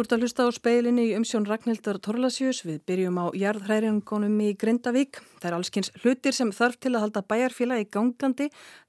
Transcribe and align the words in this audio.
Þú 0.00 0.04
ert 0.06 0.12
að 0.14 0.22
hlusta 0.24 0.44
á 0.48 0.56
speilinni 0.56 1.02
í 1.10 1.16
umsjón 1.18 1.44
Ragnhildar 1.44 1.98
Torlasjus. 2.00 2.62
Við 2.64 2.78
byrjum 2.88 3.18
á 3.20 3.36
jarðhræringunum 3.36 4.38
í 4.40 4.54
Grindavík. 4.56 5.18
Það 5.42 5.48
er 5.50 5.56
allskynns 5.58 5.92
hlutir 6.00 6.32
sem 6.32 6.52
þarf 6.56 6.78
til 6.80 6.94
að 6.94 7.02
halda 7.04 7.22
bæjarfélagi 7.28 7.84
gangandi 7.92 8.46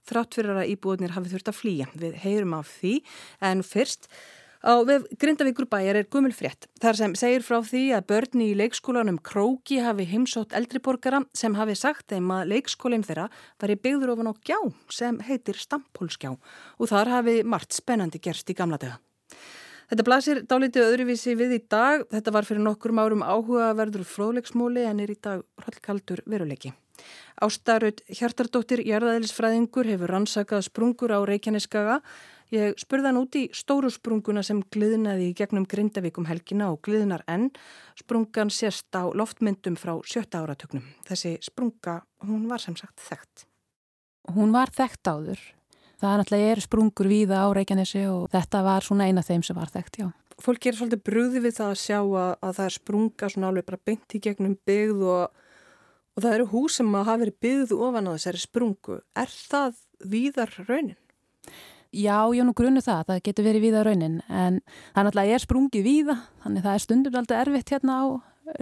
þrátt 0.07 0.37
fyrir 0.39 0.61
að 0.61 0.71
íbúðinir 0.71 1.11
hafi 1.17 1.33
þurft 1.33 1.51
að 1.51 1.57
flýja. 1.57 1.89
Við 1.99 2.15
heyrum 2.23 2.55
af 2.61 2.71
því 2.77 2.93
en 3.49 3.65
fyrst 3.67 4.07
á 4.63 4.79
Grindavíkur 5.19 5.67
bæjar 5.75 5.99
er 5.99 6.07
gumul 6.07 6.31
frétt. 6.31 6.71
Þar 6.79 7.01
sem 7.01 7.19
segir 7.25 7.43
frá 7.43 7.59
því 7.59 7.83
að 7.99 8.07
börni 8.15 8.49
í 8.53 8.57
leikskólanum 8.63 9.19
Króki 9.19 9.83
hafi 9.83 10.07
heimsótt 10.07 10.55
eldriborgara 10.55 11.25
sem 11.35 11.59
hafi 11.59 11.75
sagt 11.75 12.07
þeim 12.15 12.31
að 12.39 12.55
leikskólinn 12.55 13.03
þeirra 13.03 13.27
var 13.59 13.75
í 13.75 13.81
byggður 13.83 14.15
ofan 14.15 14.31
á 14.31 14.33
gjá 14.47 14.59
sem 14.87 15.19
heitir 15.27 15.59
Stampólsgjá 15.59 16.37
og 16.39 16.91
þar 16.95 17.17
hafi 17.19 17.41
margt 17.43 17.75
spennandi 17.75 18.23
gerst 18.23 18.47
í 18.47 18.55
gamla 18.55 18.79
döga. 18.79 19.01
Þetta 19.91 20.03
blasir 20.07 20.39
dálítið 20.47 20.85
öðruvísi 20.87 21.33
við 21.35 21.57
í 21.57 21.63
dag. 21.67 22.05
Þetta 22.13 22.31
var 22.31 22.45
fyrir 22.47 22.63
nokkur 22.63 22.93
árum 22.95 23.25
áhugaverður 23.27 24.05
fróðleiksmóli 24.07 24.85
en 24.87 25.01
er 25.03 25.11
í 25.11 25.17
dag 25.19 25.41
hallkaldur 25.65 26.21
veruleiki. 26.31 26.71
Ástarut 27.43 27.99
Hjartardóttir 28.07 28.85
Jærðaðilisfræðingur 28.87 29.91
hefur 29.91 30.15
rannsakað 30.15 30.63
sprungur 30.69 31.11
á 31.11 31.19
Reykjaneskaga. 31.27 31.99
Ég 32.55 32.79
spurði 32.79 33.11
hann 33.11 33.19
út 33.19 33.35
í 33.35 33.45
stóru 33.51 33.91
sprunguna 33.91 34.45
sem 34.47 34.63
gliðnaði 34.71 35.33
í 35.33 35.35
gegnum 35.35 35.67
Grindavíkum 35.67 36.29
helgina 36.31 36.71
og 36.71 36.79
gliðnar 36.87 37.27
enn. 37.27 37.49
Sprungan 37.99 38.47
sést 38.47 38.95
á 38.95 39.11
loftmyndum 39.11 39.75
frá 39.75 39.97
sjötta 40.07 40.45
áratögnum. 40.45 40.87
Þessi 41.03 41.35
sprunga, 41.43 41.99
hún 42.23 42.47
var 42.47 42.63
sem 42.63 42.79
sagt 42.79 43.03
þekkt. 43.11 43.49
Hún 44.31 44.55
var 44.55 44.71
þekkt 44.71 45.11
áður 45.11 45.49
Það 46.01 46.09
er 46.11 46.21
náttúrulega 46.21 46.65
sprungur 46.65 47.07
víða 47.11 47.43
á 47.45 47.47
Reykjanesi 47.53 48.01
og 48.09 48.23
þetta 48.33 48.63
var 48.65 48.85
svona 48.85 49.05
eina 49.05 49.21
þeim 49.21 49.43
sem 49.45 49.57
var 49.57 49.69
þekkt, 49.69 49.99
já. 50.01 50.07
Fólk 50.41 50.65
er 50.65 50.73
svolítið 50.73 51.03
brúði 51.05 51.41
við 51.43 51.59
það 51.59 51.67
að 51.69 51.81
sjá 51.83 51.97
að, 52.01 52.31
að 52.41 52.55
það 52.57 52.65
er 52.65 52.75
sprunga 52.75 53.27
svona 53.29 53.49
alveg 53.51 53.67
bara 53.67 53.79
beint 53.85 54.15
í 54.17 54.21
gegnum 54.25 54.55
byggð 54.65 55.03
og, 55.05 55.43
og 56.17 56.23
það 56.23 56.37
eru 56.39 56.47
hús 56.55 56.77
sem 56.79 56.89
að 56.97 57.05
hafa 57.11 57.21
verið 57.21 57.37
byggð 57.45 57.73
ofan 57.77 58.09
á 58.09 58.11
þessari 58.15 58.41
sprungu. 58.41 58.97
Er 59.13 59.35
það 59.35 59.77
víðar 60.15 60.55
raunin? 60.65 60.97
Já, 61.91 62.17
ég 62.33 62.47
nú 62.47 62.55
grunnu 62.57 62.81
það, 62.81 63.03
það 63.11 63.21
getur 63.27 63.45
verið 63.45 63.65
víðar 63.67 63.89
raunin 63.91 64.17
en 64.25 64.57
það 64.95 65.05
náttúrulega 65.05 65.35
er 65.37 65.43
sprungið 65.43 65.85
víða 65.85 66.15
þannig 66.41 66.65
það 66.65 66.73
er 66.73 66.83
stundum 66.85 67.19
alltaf 67.19 67.43
erfitt 67.43 67.73
hérna 67.75 67.99
á 68.01 68.05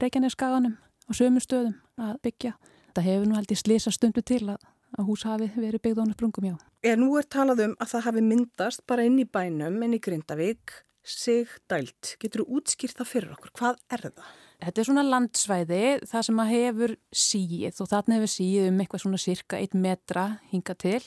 Reykjaneskaganum 0.02 0.76
og 1.08 1.16
sömu 1.16 1.40
stöðum 1.46 1.78
að 2.02 2.20
byggja. 2.26 2.54
Það 2.98 3.08
hefur 3.08 3.30
nú 3.30 3.38
haldið 3.38 3.62
slisa 3.62 3.94
stundu 3.96 4.26
til 4.26 4.42
að 4.50 4.60
að 4.98 5.10
hús 5.10 5.26
hafi 5.28 5.50
verið 5.56 5.84
byggð 5.86 6.04
ánum 6.04 6.16
sprungum, 6.18 6.50
já. 6.52 6.56
Er 6.84 7.00
nú 7.00 7.12
er 7.20 7.28
talað 7.28 7.66
um 7.68 7.74
að 7.80 7.92
það 7.94 8.06
hafi 8.08 8.24
myndast 8.26 8.86
bara 8.88 9.06
inn 9.08 9.20
í 9.20 9.28
bænum, 9.28 9.82
inn 9.84 9.98
í 9.98 10.02
Grindavík, 10.04 10.74
sig 11.04 11.50
dælt. 11.70 12.16
Getur 12.22 12.44
þú 12.44 12.60
útskýrt 12.60 13.00
það 13.00 13.12
fyrir 13.12 13.36
okkur? 13.36 13.54
Hvað 13.60 13.80
er 13.92 14.06
það? 14.10 14.34
Þetta 14.60 14.82
er 14.82 14.88
svona 14.90 15.06
landsvæði, 15.08 15.84
það 16.10 16.26
sem 16.28 16.42
að 16.44 16.52
hefur 16.52 16.94
síð 17.16 17.80
og 17.80 17.90
þarna 17.94 18.18
hefur 18.18 18.32
síð 18.34 18.68
um 18.68 18.82
eitthvað 18.84 19.04
svona 19.06 19.22
cirka 19.24 19.60
1 19.60 19.78
metra 19.80 20.26
hinga 20.52 20.76
til. 20.76 21.00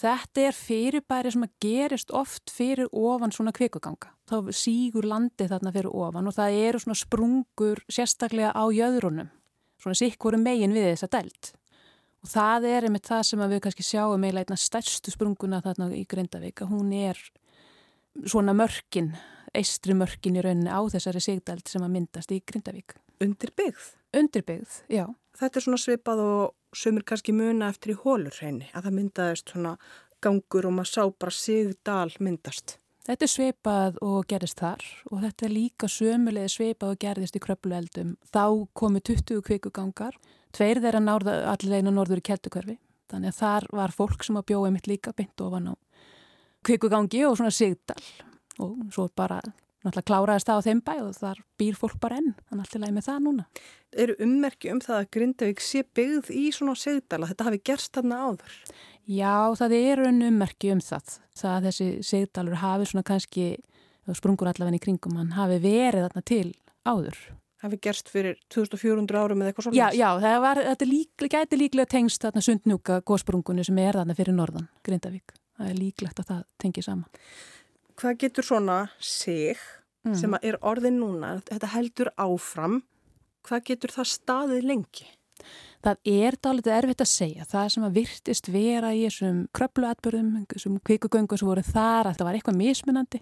Þetta 0.00 0.46
er 0.48 0.56
fyrirbæri 0.56 1.30
sem 1.34 1.44
að 1.44 1.54
gerist 1.60 2.12
oft 2.16 2.50
fyrir 2.50 2.88
ofan 2.96 3.34
svona 3.34 3.52
kvikuganga. 3.52 4.14
Þá 4.30 4.50
sígur 4.56 5.06
landi 5.06 5.46
þarna 5.50 5.74
fyrir 5.74 5.92
ofan 5.92 6.30
og 6.30 6.36
það 6.38 6.58
eru 6.64 6.80
svona 6.80 6.98
sprungur 6.98 7.82
sérstaklega 7.90 8.54
á 8.56 8.64
jöðrunum. 8.72 9.28
Svona 9.80 9.98
sikkurum 10.00 10.42
megin 10.46 10.74
við 10.74 10.94
þessa 10.94 11.10
dælt. 11.12 11.52
Og 12.20 12.28
það 12.28 12.66
er 12.68 12.86
einmitt 12.86 13.08
það 13.08 13.22
sem 13.30 13.44
við 13.48 13.62
kannski 13.64 13.86
sjáum 13.86 14.24
eiginlega 14.24 14.50
einna 14.50 14.60
stærstu 14.60 15.12
sprunguna 15.14 15.62
þarna 15.64 15.88
í 15.96 16.02
Grindavík 16.08 16.64
að 16.64 16.74
hún 16.74 16.90
er 16.96 17.20
svona 18.26 18.52
mörkin, 18.56 19.14
eistri 19.56 19.96
mörkin 19.96 20.36
í 20.36 20.44
rauninni 20.44 20.68
á 20.68 20.80
þessari 20.92 21.22
sigdæld 21.24 21.70
sem 21.70 21.84
að 21.86 21.94
myndast 21.96 22.34
í 22.34 22.42
Grindavík. 22.44 22.98
Undirbyggð? 23.24 23.86
Undirbyggð, 24.16 24.82
já. 24.92 25.06
Þetta 25.40 25.56
er 25.56 25.64
svona 25.64 25.80
svipað 25.80 26.22
og 26.26 26.76
sömur 26.76 27.06
kannski 27.08 27.32
muna 27.32 27.70
eftir 27.72 27.94
í 27.94 27.98
hólur 28.02 28.36
hreini 28.36 28.68
að 28.74 28.86
það 28.86 28.96
myndaðist 28.98 29.54
svona 29.54 29.74
gangur 30.20 30.68
og 30.68 30.76
maður 30.76 30.92
sá 30.92 31.02
bara 31.16 31.34
sigdal 31.34 32.10
myndast. 32.20 32.76
Þetta 33.08 33.24
er 33.24 33.32
sveipað 33.32 33.96
og 34.04 34.26
gerist 34.28 34.60
þar 34.60 34.84
og 35.08 35.22
þetta 35.24 35.46
er 35.46 35.54
líka 35.54 35.88
sömulega 35.88 36.52
sveipað 36.52 36.92
og 36.92 37.00
gerðist 37.00 37.38
í 37.38 37.42
kröplueldum. 37.42 38.12
Þá 38.28 38.44
komu 38.76 39.00
20 39.00 39.40
kvikugangar 39.46 40.18
Tveir 40.56 40.80
þeirra 40.82 41.00
náðu 41.02 41.34
allir 41.52 41.78
einu 41.78 41.94
norður 41.94 42.22
í 42.22 42.26
keltukverfi. 42.26 42.76
Þannig 43.10 43.32
að 43.32 43.40
þar 43.40 43.66
var 43.74 43.94
fólk 43.94 44.26
sem 44.26 44.38
að 44.38 44.48
bjóði 44.50 44.74
mitt 44.74 44.90
líka 44.90 45.14
bynd 45.16 45.42
ofan 45.46 45.72
á 45.72 45.74
kvikugangi 46.66 47.24
og 47.26 47.38
svona 47.38 47.54
sigdal. 47.54 47.98
Og 48.60 48.76
svo 48.92 49.08
bara 49.16 49.40
náttúrulega 49.80 50.06
kláraðist 50.10 50.50
það 50.50 50.60
á 50.60 50.66
þeim 50.66 50.82
bæ 50.84 50.94
og 51.00 51.14
þar 51.16 51.40
býr 51.58 51.78
fólk 51.80 51.96
bara 52.02 52.20
enn. 52.20 52.34
Þannig 52.50 52.66
alltaf 52.66 52.82
leið 52.82 52.94
með 52.96 53.08
það 53.08 53.20
núna. 53.26 53.46
Eru 54.04 54.16
ummerki 54.26 54.72
um 54.74 54.82
það 54.84 54.98
að 54.98 55.10
Grindavík 55.16 55.64
sé 55.64 55.82
byggð 55.96 56.30
í 56.36 56.44
svona 56.54 56.76
sigdala? 56.78 57.30
Þetta 57.30 57.48
hafi 57.48 57.62
gerst 57.70 57.96
þarna 57.96 58.20
áður? 58.28 58.60
Já, 59.10 59.34
það 59.58 59.76
eru 59.80 60.12
ummerki 60.12 60.74
um 60.74 60.84
það. 60.84 61.18
Það 61.40 61.56
að 61.56 61.68
þessi 61.70 61.90
sigdalur 62.06 62.60
hafi 62.60 62.90
svona 62.92 63.08
kannski, 63.08 63.50
sprungur 64.14 64.52
allavega 64.52 64.78
í 64.78 64.84
kringum, 64.84 65.18
hann 65.18 65.36
hafi 65.38 65.58
verið 65.64 66.06
þarna 66.08 66.26
til 66.28 66.46
áður 66.84 67.18
hafi 67.64 67.78
gerst 67.82 68.08
fyrir 68.12 68.38
2400 68.52 69.20
árum 69.20 69.42
eða 69.42 69.52
eitthvað 69.52 69.68
svolítið. 69.68 69.80
Já, 69.80 70.00
já, 70.00 70.08
það 70.24 70.38
var, 70.44 70.62
þetta 70.70 70.88
líklega, 70.88 71.42
gæti 71.42 71.60
líklega 71.60 71.92
tengst 71.94 72.24
þarna 72.24 72.44
sundnjúka 72.46 73.00
gósprungunni 73.08 73.66
sem 73.66 73.80
er 73.82 74.00
þarna 74.00 74.16
fyrir 74.18 74.36
norðan, 74.36 74.68
Grindavík. 74.86 75.34
Það 75.60 75.72
er 75.72 75.78
líklegt 75.78 76.22
að 76.22 76.30
það 76.32 76.42
tengi 76.62 76.84
saman. 76.84 77.22
Hvað 78.00 78.18
getur 78.22 78.48
svona 78.48 78.78
sig 79.04 79.60
mm. 80.06 80.16
sem 80.16 80.36
er 80.40 80.60
orðin 80.64 81.00
núna, 81.02 81.36
þetta 81.50 81.72
heldur 81.74 82.12
áfram, 82.16 82.80
hvað 83.48 83.66
getur 83.72 83.96
það 83.98 84.12
staðið 84.14 84.70
lengi? 84.72 85.10
Það 85.80 86.12
er 86.12 86.36
dálítið 86.44 86.74
erfitt 86.76 87.02
að 87.04 87.08
segja. 87.08 87.46
Það 87.48 87.68
sem 87.72 87.84
að 87.86 87.94
virtist 87.96 88.48
vera 88.52 88.90
í 88.92 89.06
þessum 89.06 89.44
kröpluatbörðum, 89.56 90.32
þessum 90.50 90.74
kvikugöngum 90.84 91.40
sem 91.40 91.48
voru 91.48 91.64
þar, 91.64 92.10
að 92.10 92.18
það 92.18 92.26
var 92.28 92.36
eitthvað 92.36 92.58
mismunandi 92.60 93.20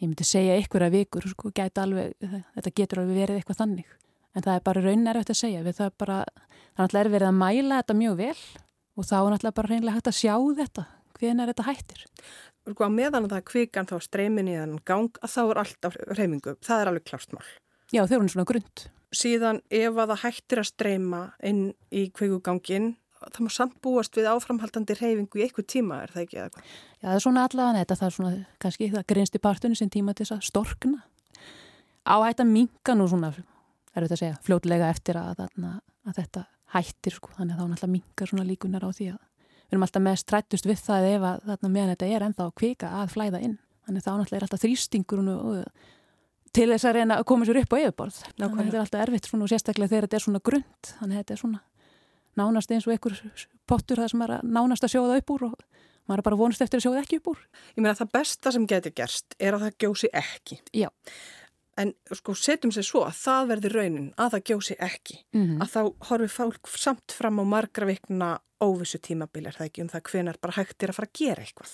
ég 0.00 0.08
myndi 0.08 0.26
segja 0.26 0.56
ykkur 0.60 0.86
að 0.86 0.96
vikur 0.98 1.28
sko, 1.30 1.52
alveg, 1.54 2.14
þetta 2.56 2.74
getur 2.74 3.02
alveg 3.02 3.20
verið 3.22 3.40
eitthvað 3.40 3.60
þannig. 3.62 3.94
En 4.34 4.42
það 4.42 4.56
er 4.56 4.64
bara 4.66 4.82
raunin 4.82 5.10
erfitt 5.12 5.30
að 5.30 5.40
segja. 5.40 5.62
Við 5.62 5.78
það 5.78 5.86
er 5.86 5.96
bara, 6.02 6.18
það 6.74 6.98
er 7.00 7.12
verið 7.14 7.28
að 7.28 7.38
mæla 7.38 7.80
þetta 7.82 7.98
mjög 8.00 8.16
vel 8.18 8.40
og 8.94 9.06
þá 9.08 9.14
er 9.18 9.30
náttúrulega 9.34 9.58
bara 9.58 9.70
reynilega 9.70 9.98
hægt 9.98 10.10
að 10.10 10.18
sjá 10.18 10.34
þetta, 10.58 10.86
hvernig 11.18 11.44
er 11.44 11.52
þetta 11.52 11.68
hættir. 11.68 12.04
Sko 12.64 12.86
að 12.86 12.96
meðan 12.96 13.28
það 13.28 13.46
kvikan 13.50 13.88
þá 13.90 13.94
streymin 14.00 14.48
í 14.48 14.56
þann 14.56 14.78
gang 14.88 15.20
að 15.20 15.32
þá 15.34 15.40
er 15.44 15.60
alltaf 15.64 15.98
reymingu, 16.16 16.56
það 16.64 16.80
er 16.80 16.90
alveg 16.90 17.06
klárstmál 17.10 17.46
Já, 17.92 18.02
þau 18.08 18.16
eru 18.16 18.30
svona 18.32 18.48
grund. 18.48 18.84
Síðan 19.14 19.60
ef 19.70 19.98
að 20.00 20.10
það 20.10 20.22
hættir 20.24 20.60
að 20.62 20.70
streyma 20.70 21.20
inn 21.46 21.64
í 21.94 22.08
kvikugangin 22.16 22.94
það 23.32 23.46
má 23.46 23.50
samt 23.54 23.76
búast 23.84 24.16
við 24.18 24.28
áframhaldandi 24.30 24.96
reyfingu 24.98 25.40
í 25.40 25.44
eitthvað 25.46 25.68
tíma, 25.72 26.00
er 26.04 26.14
það 26.14 26.24
ekki 26.24 26.38
eða 26.40 26.52
hvað? 26.54 26.70
Já, 26.70 27.06
það 27.06 27.16
er 27.16 27.24
svona 27.24 27.44
allavega 27.48 27.80
þetta, 27.80 27.98
það 28.00 28.08
er 28.08 28.16
svona 28.16 28.32
kannski 28.64 28.88
það 28.94 29.06
grinst 29.12 29.38
í 29.38 29.42
partunni 29.44 29.80
sem 29.80 29.92
tíma 29.92 30.14
til 30.14 30.26
þess 30.26 30.36
að 30.36 30.48
storkna. 30.50 31.02
Áhætt 32.04 32.42
að 32.44 32.52
minka 32.52 32.96
nú 32.98 33.08
svona, 33.08 33.32
er 33.94 34.04
þetta 34.04 34.18
að 34.18 34.22
segja, 34.22 34.40
fljótlega 34.44 34.90
eftir 34.92 35.20
að, 35.20 35.46
að, 35.46 35.80
að 36.04 36.18
þetta 36.20 36.44
hættir 36.74 37.16
sko, 37.16 37.32
þannig 37.38 37.54
að 37.54 37.60
þá 37.60 37.66
náttúrulega 37.70 37.94
minkar 37.94 38.30
svona 38.30 38.46
líkunar 38.48 38.86
á 38.86 38.90
því 38.90 39.10
að 39.14 39.20
við 39.64 39.76
erum 39.76 39.84
alltaf 39.86 40.04
mest 40.04 40.26
trættust 40.30 40.68
við 40.68 40.80
það 40.84 41.08
ef 41.10 41.26
að 41.28 41.44
þarna 41.48 41.70
meðan 41.74 41.92
þetta 41.94 42.08
er 42.10 42.24
ennþá 42.28 42.46
að 42.46 42.56
kvika 42.60 42.90
að 43.00 43.12
flæða 43.14 43.42
inn, 43.46 43.58
þannig 43.86 44.04
þá 44.04 44.10
náttúrulega 44.10 44.40
er 44.40 44.46
alltaf 44.46 44.64
þrýstingur 44.64 45.22
og, 45.34 45.84
til 46.54 46.66
þess 46.70 46.88
að 46.88 46.98
reyna 46.98 47.18
að 47.18 47.28
koma 47.30 47.48
sér 47.48 47.60
upp 47.62 47.74
á 47.74 47.76
yfirborð, 47.80 48.18
þannig 48.36 48.58
að 48.58 48.64
þetta 48.64 48.76
er 48.76 48.84
alltaf 48.84 49.04
erfitt 49.06 49.30
svona 49.30 49.46
og 49.46 49.52
sérstaklega 49.54 49.92
þegar 49.92 50.06
þetta 50.06 50.18
er 50.18 50.26
svona 50.26 50.42
grund, 50.50 50.90
þannig 50.90 51.14
að 51.16 51.22
þetta 51.22 51.34
er 51.34 51.42
svona 51.42 51.62
nánast 52.40 52.72
eins 52.74 52.86
og 52.88 52.94
einhver 52.94 53.16
pottur 53.68 54.00
það 54.02 54.10
sem 54.12 54.24
er 54.26 54.34
að 54.38 54.50
nánast 54.56 54.86
að 54.86 54.94
sjóða 54.94 55.20
upp 55.20 55.32
úr 55.34 55.46
og 55.48 55.54
maður 56.08 56.20
er 56.20 56.26
bara 56.28 56.40
vonast 56.40 56.64
eftir 56.64 56.80
að 56.80 56.86
sjóða 56.86 57.04
ekki 57.04 57.20
upp 57.20 57.30
úr. 57.32 57.46
Ég 57.76 57.80
meina 57.80 57.94
að 57.94 58.02
það 58.02 58.12
besta 58.18 58.52
sem 58.54 58.66
getur 58.68 58.94
gerst 58.96 59.38
er 59.38 59.56
að 59.56 59.66
það 59.66 59.78
gjósi 59.84 60.10
ekki. 60.20 60.60
Já. 60.76 60.90
En 61.80 61.90
sko 62.14 62.36
setjum 62.38 62.70
sér 62.74 62.86
svo 62.86 63.02
að 63.02 63.16
það 63.18 63.48
verður 63.50 63.76
raunin 63.80 64.10
að 64.20 64.36
það 64.36 64.44
gjósi 64.50 64.76
ekki. 64.78 65.16
Mm 65.34 65.44
-hmm. 65.46 65.62
Að 65.62 65.72
þá 65.74 65.80
horfið 66.10 66.34
fólk 66.36 66.68
samt 66.68 67.12
fram 67.12 67.40
á 67.42 67.44
margra 67.44 67.86
vikna 67.86 68.38
óvissu 68.62 68.98
tímabilir 68.98 69.56
það 69.56 69.66
ekki 69.66 69.82
um 69.82 69.88
það 69.88 70.06
hvenar 70.10 70.38
bara 70.40 70.56
hægt 70.56 70.82
er 70.82 70.90
að 70.90 70.98
fara 70.98 71.08
að 71.10 71.18
gera 71.18 71.42
eitthvað. 71.42 71.72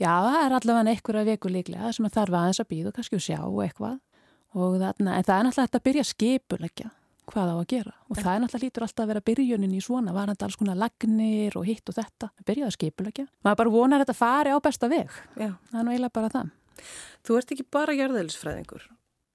Já, 0.00 0.12
það 0.26 0.44
er 0.44 0.52
allavega 0.52 0.90
einhverja 0.90 1.24
viku 1.24 1.48
líklega 1.48 1.92
sem 1.92 2.08
þarf 2.08 2.34
aðeins 2.34 2.60
að 2.60 2.70
býða 2.72 2.88
og 2.88 2.94
kannski 2.94 3.16
að 3.16 3.26
sjá 3.28 3.40
eitthvað. 3.64 4.00
Þarna, 4.50 5.14
en 5.14 5.24
það 5.24 5.36
er 5.38 5.44
náttúrulega 5.46 5.78
að 5.78 5.86
byrja 5.86 6.04
skipulegja 6.04 6.90
hvað 7.30 7.52
á 7.52 7.56
að 7.56 7.66
gera. 7.72 7.94
Og 8.08 8.18
það 8.18 8.30
er 8.32 8.42
náttúrulega 8.44 8.66
lítur 8.66 8.86
alltaf 8.86 9.04
að 9.04 9.12
vera 9.12 9.24
byrjunin 9.30 9.74
í 9.76 9.82
svona, 9.84 10.14
varandi 10.16 10.46
alls 10.46 10.58
konar 10.60 10.78
lagnir 10.80 11.58
og 11.58 11.66
hitt 11.68 11.92
og 11.92 11.98
þetta, 11.98 12.30
byrjaði 12.44 12.68
að 12.68 12.76
skipulegja 12.78 13.26
maður 13.46 13.60
bara 13.62 13.74
vonar 13.74 14.04
þetta 14.04 14.18
fari 14.18 14.54
á 14.54 14.58
besta 14.62 14.90
veg. 14.90 15.10
Já. 15.36 15.52
það 15.70 15.80
er 15.80 15.86
nú 15.86 15.94
eiginlega 15.94 16.16
bara 16.18 16.32
það. 16.34 16.54
Þú 17.26 17.38
ert 17.40 17.54
ekki 17.54 17.68
bara 17.70 17.96
gerðeilsfræðingur 17.98 18.88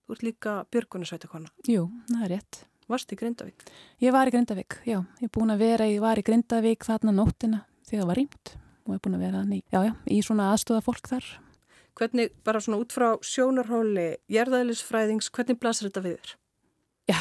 þú 0.06 0.16
ert 0.16 0.26
líka 0.26 0.56
björgunarsveitakonna 0.74 1.50
Jú, 1.70 1.88
það 2.12 2.26
er 2.28 2.34
rétt. 2.36 2.62
Varst 2.86 3.10
í 3.10 3.18
Grindavík? 3.18 3.64
Ég 4.04 4.14
var 4.14 4.30
í 4.30 4.34
Grindavík, 4.34 4.78
já, 4.86 5.00
ég 5.02 5.26
er 5.26 5.32
búin 5.34 5.54
að 5.54 5.64
vera 5.64 5.88
ég 5.90 6.04
var 6.04 6.22
í 6.22 6.26
Grindavík 6.26 6.86
þarna 6.86 7.16
nóttina 7.16 7.64
þegar 7.88 8.04
það 8.04 8.12
var 8.12 8.20
rýmt. 8.22 8.52
Og 8.86 8.94
ég 8.94 9.00
er 9.00 9.02
búin 9.02 9.18
að 9.18 9.24
vera 9.26 9.42
í, 9.50 9.60
já, 9.74 9.80
já, 9.88 9.94
í 10.06 10.20
svona 10.22 10.52
þar. 10.54 11.30
Hvernig, 11.96 12.34
bara 12.44 12.60
svona 12.60 12.78
út 12.84 12.92
frá 12.92 13.16
sjónarhóli, 13.24 14.18
jærðæðilisfræðings, 14.30 15.32
hvernig 15.32 15.58
blasir 15.58 15.88
þetta 15.88 16.04
við 16.04 16.18
þér? 16.20 16.34
Já, 17.10 17.20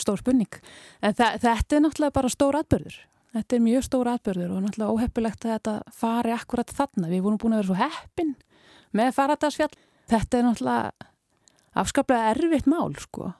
stór 0.00 0.20
spurning. 0.20 0.60
En 1.02 1.14
þetta 1.16 1.76
er 1.76 1.84
náttúrulega 1.84 2.14
bara 2.16 2.32
stór 2.32 2.58
atbyrður. 2.60 2.96
Þetta 3.36 3.56
er 3.56 3.64
mjög 3.64 3.84
stór 3.84 4.10
atbyrður 4.10 4.54
og 4.54 4.62
náttúrulega 4.64 4.94
óheppilegt 4.94 5.44
að 5.44 5.54
þetta 5.56 5.74
fari 5.92 6.32
akkurat 6.32 6.72
þarna. 6.72 7.10
Við 7.10 7.24
vorum 7.26 7.40
búin 7.42 7.56
að 7.56 7.62
vera 7.62 7.70
svo 7.70 7.78
heppin 7.82 8.32
með 8.96 9.12
faradagsfjall. 9.18 9.74
Þetta 10.06 10.38
er 10.38 10.46
náttúrulega 10.46 11.10
afskaplega 11.76 12.32
erfitt 12.32 12.70
mál, 12.70 12.94
sko. 13.00 13.32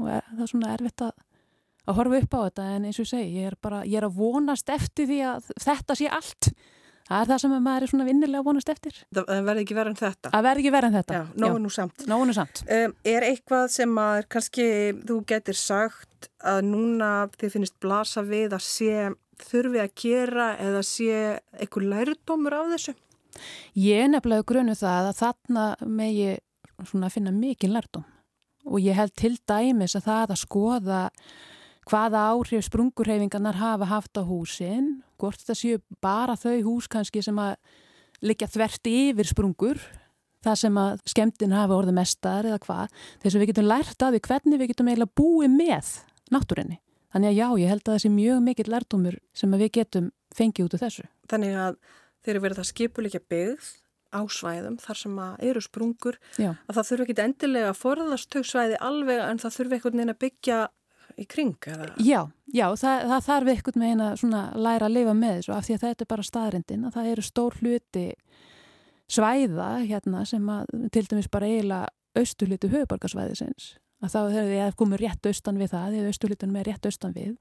Og 0.00 0.08
er, 0.10 0.24
það 0.30 0.44
er 0.46 0.50
svona 0.50 0.72
erfitt 0.74 1.04
að, 1.04 1.12
að 1.84 1.98
horfa 2.00 2.20
upp 2.22 2.36
á 2.36 2.40
þetta 2.46 2.68
en 2.74 2.86
eins 2.88 2.98
og 2.98 3.04
ég 3.04 3.10
segi, 3.10 3.42
ég 3.42 3.50
er 3.50 3.58
bara, 3.62 3.82
ég 3.84 4.00
er 4.00 4.08
að 4.08 4.16
vonast 4.18 4.72
eftir 4.72 5.10
því 5.10 5.20
að 5.28 5.50
þetta 5.66 5.98
sé 6.00 6.08
allt 6.08 6.50
Það 7.04 7.20
er 7.20 7.28
það 7.28 7.40
sem 7.42 7.54
maður 7.66 7.84
er 7.84 7.90
svona 7.90 8.06
vinnilega 8.08 8.44
vonast 8.46 8.70
eftir. 8.72 9.00
Það 9.12 9.48
verði 9.48 9.64
ekki 9.64 9.76
verið 9.76 9.92
en 9.92 9.98
þetta. 9.98 10.30
Það 10.32 10.46
verði 10.46 10.62
ekki 10.62 10.72
verið 10.72 10.88
en 10.88 10.96
þetta. 10.98 11.18
Já, 11.18 11.24
nógu 11.44 11.58
nú 11.60 11.72
samt. 11.74 12.06
Nógu 12.08 12.28
nú 12.28 12.36
samt. 12.36 12.62
Um, 12.64 12.94
er 13.12 13.26
eitthvað 13.28 13.66
sem 13.74 14.00
að 14.00 14.20
kannski 14.32 14.68
þú 15.04 15.18
getur 15.28 15.58
sagt 15.60 16.30
að 16.40 16.62
núna 16.70 17.10
þið 17.36 17.54
finnist 17.58 17.76
blasa 17.84 18.24
við 18.24 18.56
að 18.56 18.64
sé 18.64 19.10
þurfi 19.44 19.82
að 19.82 19.94
gera 20.00 20.48
eða 20.62 20.82
sé 20.86 21.20
eitthvað 21.58 21.90
lærutómur 21.92 22.56
af 22.56 22.72
þessu? 22.72 22.96
Ég 23.76 24.04
er 24.04 24.10
nefnilega 24.12 24.46
grunu 24.46 24.76
það 24.78 25.10
að 25.10 25.20
þarna 25.20 25.64
megi 25.84 26.34
svona 26.88 27.10
finna 27.12 27.34
mikið 27.34 27.74
lærtóm 27.74 28.06
og 28.64 28.80
ég 28.80 28.96
held 28.96 29.12
til 29.18 29.34
dæmis 29.44 29.96
að 29.98 30.06
það 30.08 30.32
að 30.34 30.40
skoða 30.40 31.00
hvaða 31.88 32.22
áhrif 32.32 32.66
sprungurhefingarnar 32.68 33.58
hafa 33.60 33.88
haft 33.90 34.16
á 34.16 34.22
húsin, 34.24 35.02
hvort 35.20 35.42
það 35.44 35.60
séu 35.60 35.82
bara 36.04 36.36
þau 36.36 36.56
hús 36.66 36.88
kannski 36.90 37.22
sem 37.24 37.38
að 37.40 37.56
liggja 38.24 38.48
þvert 38.48 38.90
yfir 38.90 39.30
sprungur, 39.30 39.82
það 40.44 40.58
sem 40.60 40.80
að 40.80 41.04
skemmtin 41.08 41.54
hafa 41.56 41.76
orðið 41.76 41.98
mestar 41.98 42.48
eða 42.48 42.60
hvað, 42.64 42.96
þess 43.22 43.34
að 43.34 43.42
við 43.42 43.52
getum 43.52 43.70
lært 43.70 44.04
að 44.04 44.16
við 44.16 44.26
hvernig 44.28 44.60
við 44.60 44.72
getum 44.72 44.90
eiginlega 44.90 45.16
búið 45.20 45.54
með 45.54 45.92
náttúrinni. 46.34 46.80
Þannig 47.14 47.30
að 47.30 47.38
já, 47.38 47.46
ég 47.62 47.70
held 47.70 47.84
að 47.84 47.92
það 47.92 48.02
sé 48.02 48.10
mjög 48.10 48.38
mikill 48.42 48.70
lærtumur 48.72 49.16
sem 49.38 49.52
við 49.54 49.70
getum 49.78 50.10
fengið 50.34 50.66
út 50.66 50.76
af 50.76 50.82
þessu. 50.82 51.04
Þannig 51.30 51.58
að 51.62 51.76
þeir 52.24 52.32
eru 52.34 52.44
verið 52.44 52.62
að 52.62 52.70
skipuleika 52.72 53.20
byggð 53.30 53.68
á 54.14 54.20
svæðum 54.30 54.78
þar 54.82 54.98
sem 54.98 55.20
eru 55.50 55.62
sprungur, 55.62 56.18
já. 56.38 56.54
að 56.54 56.78
það 56.78 56.88
þurfa 56.88 57.04
ekki 57.06 57.16
endilega 57.24 57.70
að 57.70 57.80
forðast 57.80 58.34
þau 58.34 58.42
svæði 58.50 58.80
alveg 58.88 59.22
en 59.24 59.40
það 59.42 59.56
þurfa 59.58 59.78
einhvern 59.78 60.00
veginn 60.00 60.14
að 60.14 60.20
byggja 60.24 60.58
í 61.18 61.26
kring? 61.30 61.54
Eða? 61.70 61.90
Já, 62.02 62.20
já 62.54 62.66
það, 62.80 63.06
það 63.12 63.28
þarf 63.28 63.52
ekkert 63.54 63.78
með 63.80 63.92
eina 63.92 64.42
læra 64.54 64.88
að 64.88 64.96
lifa 64.96 65.14
með 65.18 65.38
þessu 65.38 65.54
af 65.54 65.66
því 65.66 65.76
að 65.76 65.86
þetta 65.86 66.04
er 66.04 66.10
bara 66.14 66.26
staðrindin 66.30 66.88
að 66.88 66.98
það 66.98 67.10
eru 67.12 67.26
stór 67.28 67.58
hluti 67.60 68.06
svæða 69.14 69.70
hérna 69.84 70.24
sem 70.28 70.50
að 70.50 70.74
til 70.94 71.04
dæmis 71.10 71.30
bara 71.32 71.50
eiginlega 71.50 71.92
austurluti 72.18 72.70
höfuborgarsvæðisins 72.72 73.74
að 74.04 74.14
þá 74.14 74.20
þegar 74.20 74.50
við 74.52 74.78
komum 74.78 75.00
rétt 75.00 75.28
austan 75.28 75.60
við 75.60 75.74
það, 75.74 75.98
eða 75.98 76.12
austurlutunum 76.12 76.58
er 76.60 76.70
rétt 76.70 76.88
austan 76.88 77.14
við 77.16 77.36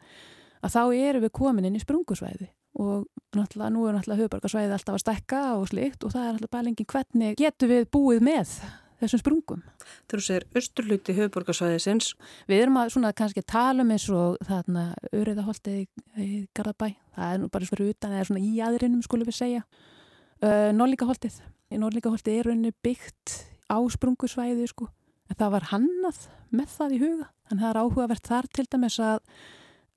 að 0.64 0.76
þá 0.76 0.84
eru 0.96 1.24
við 1.24 1.34
komin 1.40 1.68
inn 1.68 1.80
í 1.80 1.84
sprungusvæði 1.84 2.50
og 2.84 3.06
náttúrulega 3.38 3.74
nú 3.74 3.84
er 3.86 3.98
náttúrulega 3.98 4.24
höfuborgarsvæði 4.24 4.76
alltaf 4.78 4.98
að 4.98 5.04
stekka 5.04 5.42
og 5.60 5.68
slikt 5.70 6.06
og 6.08 6.14
það 6.16 6.30
er 6.30 6.48
bara 6.48 6.66
lengið 6.68 6.90
hvernig 6.94 7.36
getur 7.38 7.70
við 7.70 7.90
búið 7.94 8.24
með 8.26 8.56
þessum 9.04 9.22
sprungum. 9.22 9.64
Þegar 10.08 10.22
þú 10.22 10.26
segir 10.26 10.46
austurluti 10.58 11.16
höfuborgarsvæðisins. 11.20 12.12
Við 12.50 12.64
erum 12.66 12.80
að 12.82 12.94
svona 12.96 13.14
kannski 13.18 13.44
tala 13.46 13.86
um 13.86 13.94
eins 13.94 14.10
og 14.14 14.38
þarna 14.48 14.86
öryðaholtið 15.12 15.80
í, 15.80 15.88
í 16.18 16.30
Garðabæ. 16.56 16.94
Það 17.18 17.34
er 17.34 17.42
nú 17.42 17.50
bara 17.54 17.70
svona 17.70 17.90
utan 17.94 18.16
eða 18.18 18.28
svona 18.30 18.44
í 18.44 18.54
aðrinum 18.68 19.06
skulum 19.06 19.30
við 19.30 19.40
segja. 19.40 19.64
Uh, 20.44 20.70
Norlíkaholtið. 20.76 21.40
Norlíkaholtið 21.74 22.40
er 22.40 22.50
rauninni 22.50 22.74
byggt 22.86 23.40
á 23.70 23.78
sprungusvæði 23.96 24.68
sko. 24.70 24.90
En 25.32 25.40
það 25.40 25.54
var 25.56 25.68
hannað 25.72 26.24
með 26.54 26.78
það 26.78 26.96
í 26.96 27.02
huga. 27.04 27.28
Þannig 27.50 27.60
að 27.60 27.66
það 27.66 27.74
er 27.74 27.82
áhugavert 27.84 28.30
þar 28.30 28.50
til 28.54 28.66
dæmis 28.70 29.00
að 29.02 29.20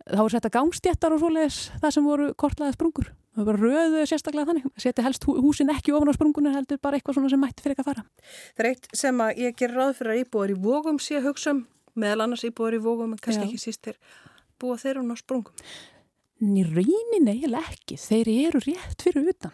þá 0.07 0.23
er 0.23 0.35
þetta 0.37 0.53
gangstjættar 0.55 1.15
og 1.17 1.23
svoleiðis 1.23 1.61
það 1.83 1.95
sem 1.97 2.07
voru 2.07 2.29
kortlaði 2.39 2.77
sprungur. 2.77 3.11
Það 3.37 3.49
var 3.51 3.59
röðu 3.61 4.03
sérstaklega 4.09 4.49
þannig. 4.49 4.69
Seti 4.81 5.05
helst 5.05 5.27
húsin 5.29 5.73
ekki 5.75 5.93
ofan 5.93 6.09
á 6.09 6.17
sprungunum 6.17 6.55
heldur 6.57 6.81
bara 6.81 6.97
eitthvað 6.97 7.19
svona 7.19 7.29
sem 7.33 7.43
mætti 7.43 7.65
fyrir 7.65 7.77
ekki 7.77 7.85
að 7.85 7.91
fara. 7.91 8.05
Það 8.57 8.63
er 8.65 8.69
eitt 8.71 8.89
sem 8.97 9.21
að 9.21 9.43
ég 9.43 9.59
ger 9.61 9.75
ráð 9.77 9.93
fyrir 9.99 10.15
að 10.15 10.21
íbúar 10.23 10.53
í 10.55 10.57
vógum 10.65 11.01
sé 11.03 11.19
að 11.19 11.29
hugsa 11.29 11.53
um, 11.53 11.61
meðal 12.01 12.25
annars 12.25 12.47
íbúar 12.49 12.77
í 12.79 12.81
vógum 12.81 13.13
en 13.13 13.21
kannski 13.21 13.45
Já. 13.45 13.49
ekki 13.51 13.61
sístir 13.61 14.01
búa 14.57 14.79
þeirra 14.81 15.05
á 15.05 15.17
sprungum. 15.21 15.69
Ný 16.41 16.65
reynin 16.65 17.29
eiginlega 17.29 17.77
ekki. 17.77 18.01
Þeir 18.01 18.33
eru 18.33 18.65
rétt 18.65 19.05
fyrir 19.05 19.29
utan. 19.35 19.53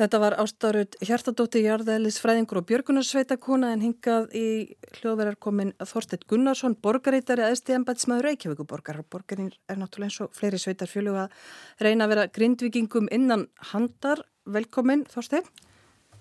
Þetta 0.00 0.16
var 0.16 0.32
ástarut 0.40 0.94
Hjartadóttir 1.04 1.66
Jarðælis 1.66 2.16
fræðingur 2.22 2.62
og 2.62 2.64
Björgunarsveitakona 2.70 3.74
en 3.74 3.82
hingað 3.84 4.30
í 4.32 4.44
hljóðverðar 4.96 5.36
komin 5.44 5.74
Þorstedt 5.76 6.24
Gunnarsson, 6.30 6.78
borgarítari 6.80 7.44
aðstíð 7.44 7.82
embætsmaður 7.82 8.30
Reykjavíkuborgar. 8.30 9.02
Borgarinn 9.12 9.50
er 9.68 9.76
náttúrulega 9.76 10.08
eins 10.08 10.22
og 10.24 10.32
fleiri 10.38 10.62
sveitarfjölu 10.62 11.18
að 11.20 11.34
reyna 11.84 12.06
að 12.06 12.14
vera 12.14 12.28
grindvikingum 12.32 13.12
innan 13.12 13.50
handar. 13.74 14.24
Velkomin 14.48 15.04
Þorstedt. 15.12 15.52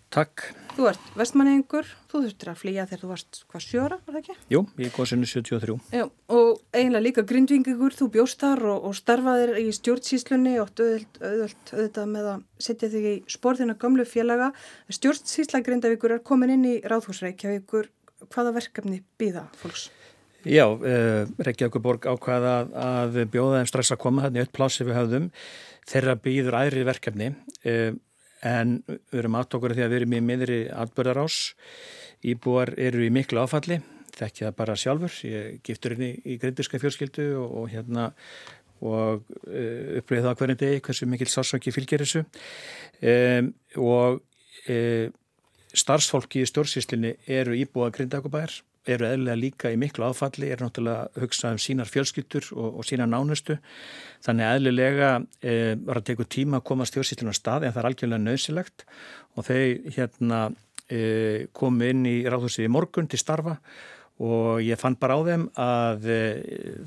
Takk. 0.10 0.48
Þú 0.74 0.86
ert 0.90 1.10
vestmanningur, 1.20 1.90
þú 2.10 2.22
þurftir 2.24 2.50
að 2.50 2.60
flýja 2.62 2.86
þegar 2.88 3.02
þú 3.02 3.10
varst 3.12 3.40
hvað 3.52 3.64
sjóra, 3.66 3.98
var 4.06 4.16
það 4.16 4.20
ekki? 4.22 4.36
Jú, 4.54 4.62
ég 4.80 4.88
er 4.88 4.94
góðsynni 4.96 5.28
73. 5.30 5.76
Já, 5.94 6.06
og 6.34 6.62
eiginlega 6.74 7.04
líka 7.04 7.24
grindvingingur, 7.30 7.94
þú 8.00 8.08
bjóst 8.16 8.42
þar 8.42 8.64
og, 8.72 8.88
og 8.90 8.96
starfaðir 8.98 9.54
í 9.60 9.68
stjórnsíslunni 9.76 10.56
og 10.64 10.72
auðvitað 10.80 12.10
með 12.16 12.32
að 12.32 12.42
setja 12.70 12.90
þig 12.96 13.08
í 13.12 13.14
sporðina 13.36 13.78
gamlu 13.82 14.08
félaga. 14.10 14.50
Stjórnsísla 14.90 15.62
grindavíkur 15.68 16.18
er 16.18 16.26
komin 16.26 16.56
inn 16.56 16.66
í 16.72 16.76
Ráðhúsreikjavíkur. 16.90 17.94
Hvaða 18.34 18.58
verkefni 18.58 19.04
býða 19.20 19.46
fólks? 19.62 19.90
Já, 20.48 20.66
uh, 20.72 21.28
Reykjavíkuborg 21.44 22.08
ákvaða 22.08 22.60
að 22.80 23.24
bjóða 23.32 23.60
þeim 23.60 23.74
strax 23.76 23.94
að 23.94 24.06
koma 24.08 24.26
þannig 24.26 24.48
öll 24.48 24.54
plási 24.56 24.88
við 24.88 24.96
höfðum. 25.04 25.34
Þeirra 25.90 26.16
býður 26.24 26.64
æri 26.64 26.86
verkefni. 26.88 27.34
Uh, 27.68 27.98
en 28.46 28.80
við 28.88 29.22
erum 29.22 29.40
átokkur 29.40 29.76
því 29.76 29.86
að 29.86 29.94
við 29.94 30.02
erum 30.02 30.18
í 30.18 30.26
miðri 30.26 30.60
atbörðarás 30.72 31.40
íbúar 32.30 32.74
eru 32.80 33.06
í 33.06 33.14
miklu 33.14 33.42
áfalli 33.44 33.80
þekkja 34.20 34.50
það 34.50 34.56
bara 34.60 34.78
sjálfur, 34.80 35.18
ég 35.28 35.60
giftur 35.66 35.96
inn 35.96 36.06
í, 36.08 36.12
í 36.34 36.38
grindiska 36.42 36.80
fjórskildu 36.82 37.28
og, 37.40 37.54
og 37.62 37.70
hérna 37.74 38.10
og 38.80 39.26
uh, 39.28 40.00
upplýði 40.00 40.26
það 40.26 40.38
hverjum 40.40 40.60
degi 40.62 40.84
hversu 40.86 41.08
mikil 41.10 41.28
sársaki 41.28 41.74
fylgir 41.76 42.04
þessu. 42.04 42.24
Um, 43.04 43.52
og 43.80 44.22
uh, 44.72 45.08
starfsfólki 45.76 46.44
í 46.44 46.50
stjórnsýslinni 46.50 47.16
eru 47.40 47.58
íbúa 47.60 47.92
grindakubæðar 47.96 48.56
eru 48.96 49.08
eðlega 49.08 49.38
líka 49.40 49.72
í 49.74 49.78
miklu 49.80 50.08
áfalli, 50.10 50.50
er 50.52 50.64
náttúrulega 50.64 51.08
að 51.08 51.22
hugsa 51.24 51.52
um 51.54 51.60
sínar 51.62 51.90
fjölskyttur 51.90 52.50
og, 52.56 52.80
og 52.80 52.88
sínar 52.88 53.10
nánustu. 53.12 53.60
Þannig 54.26 54.50
eðlilega 54.56 55.12
e, 55.42 55.54
var 55.86 56.02
að 56.02 56.10
teku 56.12 56.28
tíma 56.30 56.60
að 56.60 56.66
koma 56.72 56.88
stjórnsýtlunum 56.90 57.36
á 57.36 57.40
stað 57.40 57.68
en 57.68 57.76
það 57.76 57.82
er 57.84 57.90
algjörlega 57.92 58.26
nöðsilegt 58.26 58.86
og 59.36 59.48
þau 59.50 59.62
hérna 59.98 60.42
e, 60.90 61.00
komu 61.56 61.90
inn 61.94 62.04
í 62.10 62.18
ráðhúsið 62.28 62.68
í 62.68 62.74
morgun 62.74 63.10
til 63.10 63.22
starfa 63.22 63.60
og 64.20 64.60
ég 64.66 64.80
fann 64.80 64.98
bara 65.00 65.16
á 65.16 65.22
þeim 65.30 65.46
að 65.56 66.10
e, 66.12 66.22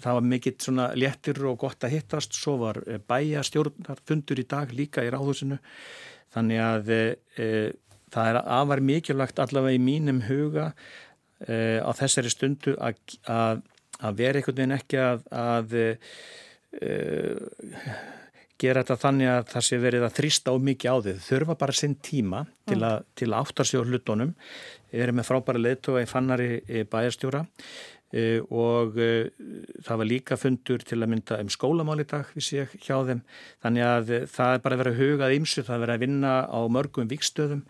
það 0.03 0.19
var 0.19 0.27
mikill 0.35 0.57
svona 0.61 0.91
léttir 0.99 1.41
og 1.49 1.61
gott 1.63 1.87
að 1.87 1.97
hittast, 1.97 2.37
svo 2.37 2.59
var 2.67 2.83
bæja 3.09 3.45
stjórnarfundur 3.49 4.43
í 4.43 4.49
dag 4.51 4.75
líka 4.77 5.05
í 5.07 5.13
ráðhúsinu. 5.15 5.57
Þannig 6.33 6.61
að 6.65 6.93
e, 6.93 7.49
það 8.13 8.29
er 8.31 8.39
afar 8.43 8.83
mikilvægt 8.85 9.41
allavega 9.43 9.79
í 9.79 9.83
mínum 9.83 10.21
huga 10.29 10.73
á 11.49 11.91
þessari 11.99 12.31
stundu 12.33 12.75
að, 12.79 12.99
að, 13.31 13.63
að 14.01 14.19
vera 14.21 14.41
einhvern 14.41 14.59
veginn 14.61 14.77
ekki 14.77 15.01
að, 15.03 15.25
að 15.35 15.77
uh, 15.79 17.39
gera 18.63 18.83
þetta 18.83 18.99
þannig 19.03 19.33
að 19.33 19.49
það 19.55 19.67
sé 19.69 19.81
verið 19.83 20.07
að 20.07 20.19
þrýsta 20.21 20.55
á 20.55 20.57
mikið 20.69 20.93
á 20.93 20.97
þið. 21.09 21.25
Þurfa 21.27 21.59
bara 21.65 21.79
sinn 21.79 21.97
tíma 21.99 22.45
til 22.69 22.79
að, 22.87 23.09
til 23.19 23.33
að 23.33 23.41
áttar 23.41 23.69
sig 23.69 23.83
á 23.83 23.89
hlutunum. 23.89 24.37
Við 24.93 25.03
erum 25.07 25.19
með 25.19 25.29
frábæra 25.31 25.65
leðtóa 25.65 26.05
í 26.05 26.11
fannari 26.11 26.53
bæjarstjóra 26.93 27.47
Uh, 28.13 28.45
og 28.53 28.99
það 29.81 30.01
var 30.03 30.05
líka 30.05 30.37
fundur 30.37 30.83
til 30.85 30.99
að 30.99 31.09
mynda 31.15 31.39
um 31.41 31.49
skólamál 31.49 32.03
í 32.03 32.05
dag 32.05 32.29
við 32.37 32.45
séum 32.45 32.75
hjá 32.77 32.99
þeim 33.09 33.23
þannig 33.65 33.87
að 33.87 34.11
það 34.29 34.53
er 34.53 34.61
bara 34.67 34.77
að 34.77 34.83
vera 34.83 34.93
hugað 34.99 35.37
ímsu, 35.39 35.65
það 35.65 35.73
er 35.73 35.79
að 35.79 35.85
vera 35.87 35.95
að 35.97 36.03
vinna 36.05 36.33
á 36.45 36.61
mörgum 36.77 37.09
vikstöðum 37.09 37.63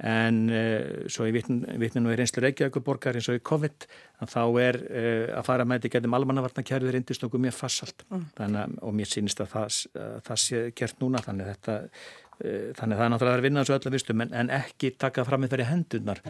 en 0.00 0.38
uh, 0.48 1.08
svo 1.12 1.26
ég 1.28 1.36
vitna 1.36 2.00
nú 2.00 2.12
í 2.12 2.16
reynslu 2.18 2.42
Reykjavíkuborgar 2.44 3.18
eins 3.18 3.28
og 3.28 3.36
í 3.36 3.42
COVID 3.44 3.86
þá 4.30 4.40
er 4.62 4.80
uh, 4.86 5.26
að 5.40 5.44
fara 5.48 5.66
með 5.68 5.82
þetta 5.82 5.98
getum 5.98 6.16
almannavarnakerfið 6.16 6.94
reyndist 6.96 7.26
okkur 7.26 7.42
mjög 7.44 7.58
fassalt 7.58 8.06
mm. 8.08 8.24
þannig, 8.38 8.78
og 8.80 8.96
mér 8.96 9.12
sínist 9.12 9.44
að 9.44 9.52
það, 9.54 9.82
að 10.00 10.16
það 10.30 10.42
sé 10.46 10.64
gert 10.80 11.04
núna 11.04 11.22
þannig 11.26 11.52
þetta 11.52 11.76
uh, 11.82 12.70
þannig 12.80 12.96
það 12.96 13.04
er 13.04 13.12
náttúrulega 13.14 13.42
að 13.42 13.46
vinna 13.48 13.66
þessu 13.66 13.76
öllu 13.76 13.94
vistum 13.98 14.24
en, 14.24 14.34
en 14.40 14.56
ekki 14.60 14.94
taka 14.96 15.26
fram 15.28 15.44
með 15.44 15.54
þeirri 15.54 15.70
hendunar 15.74 16.24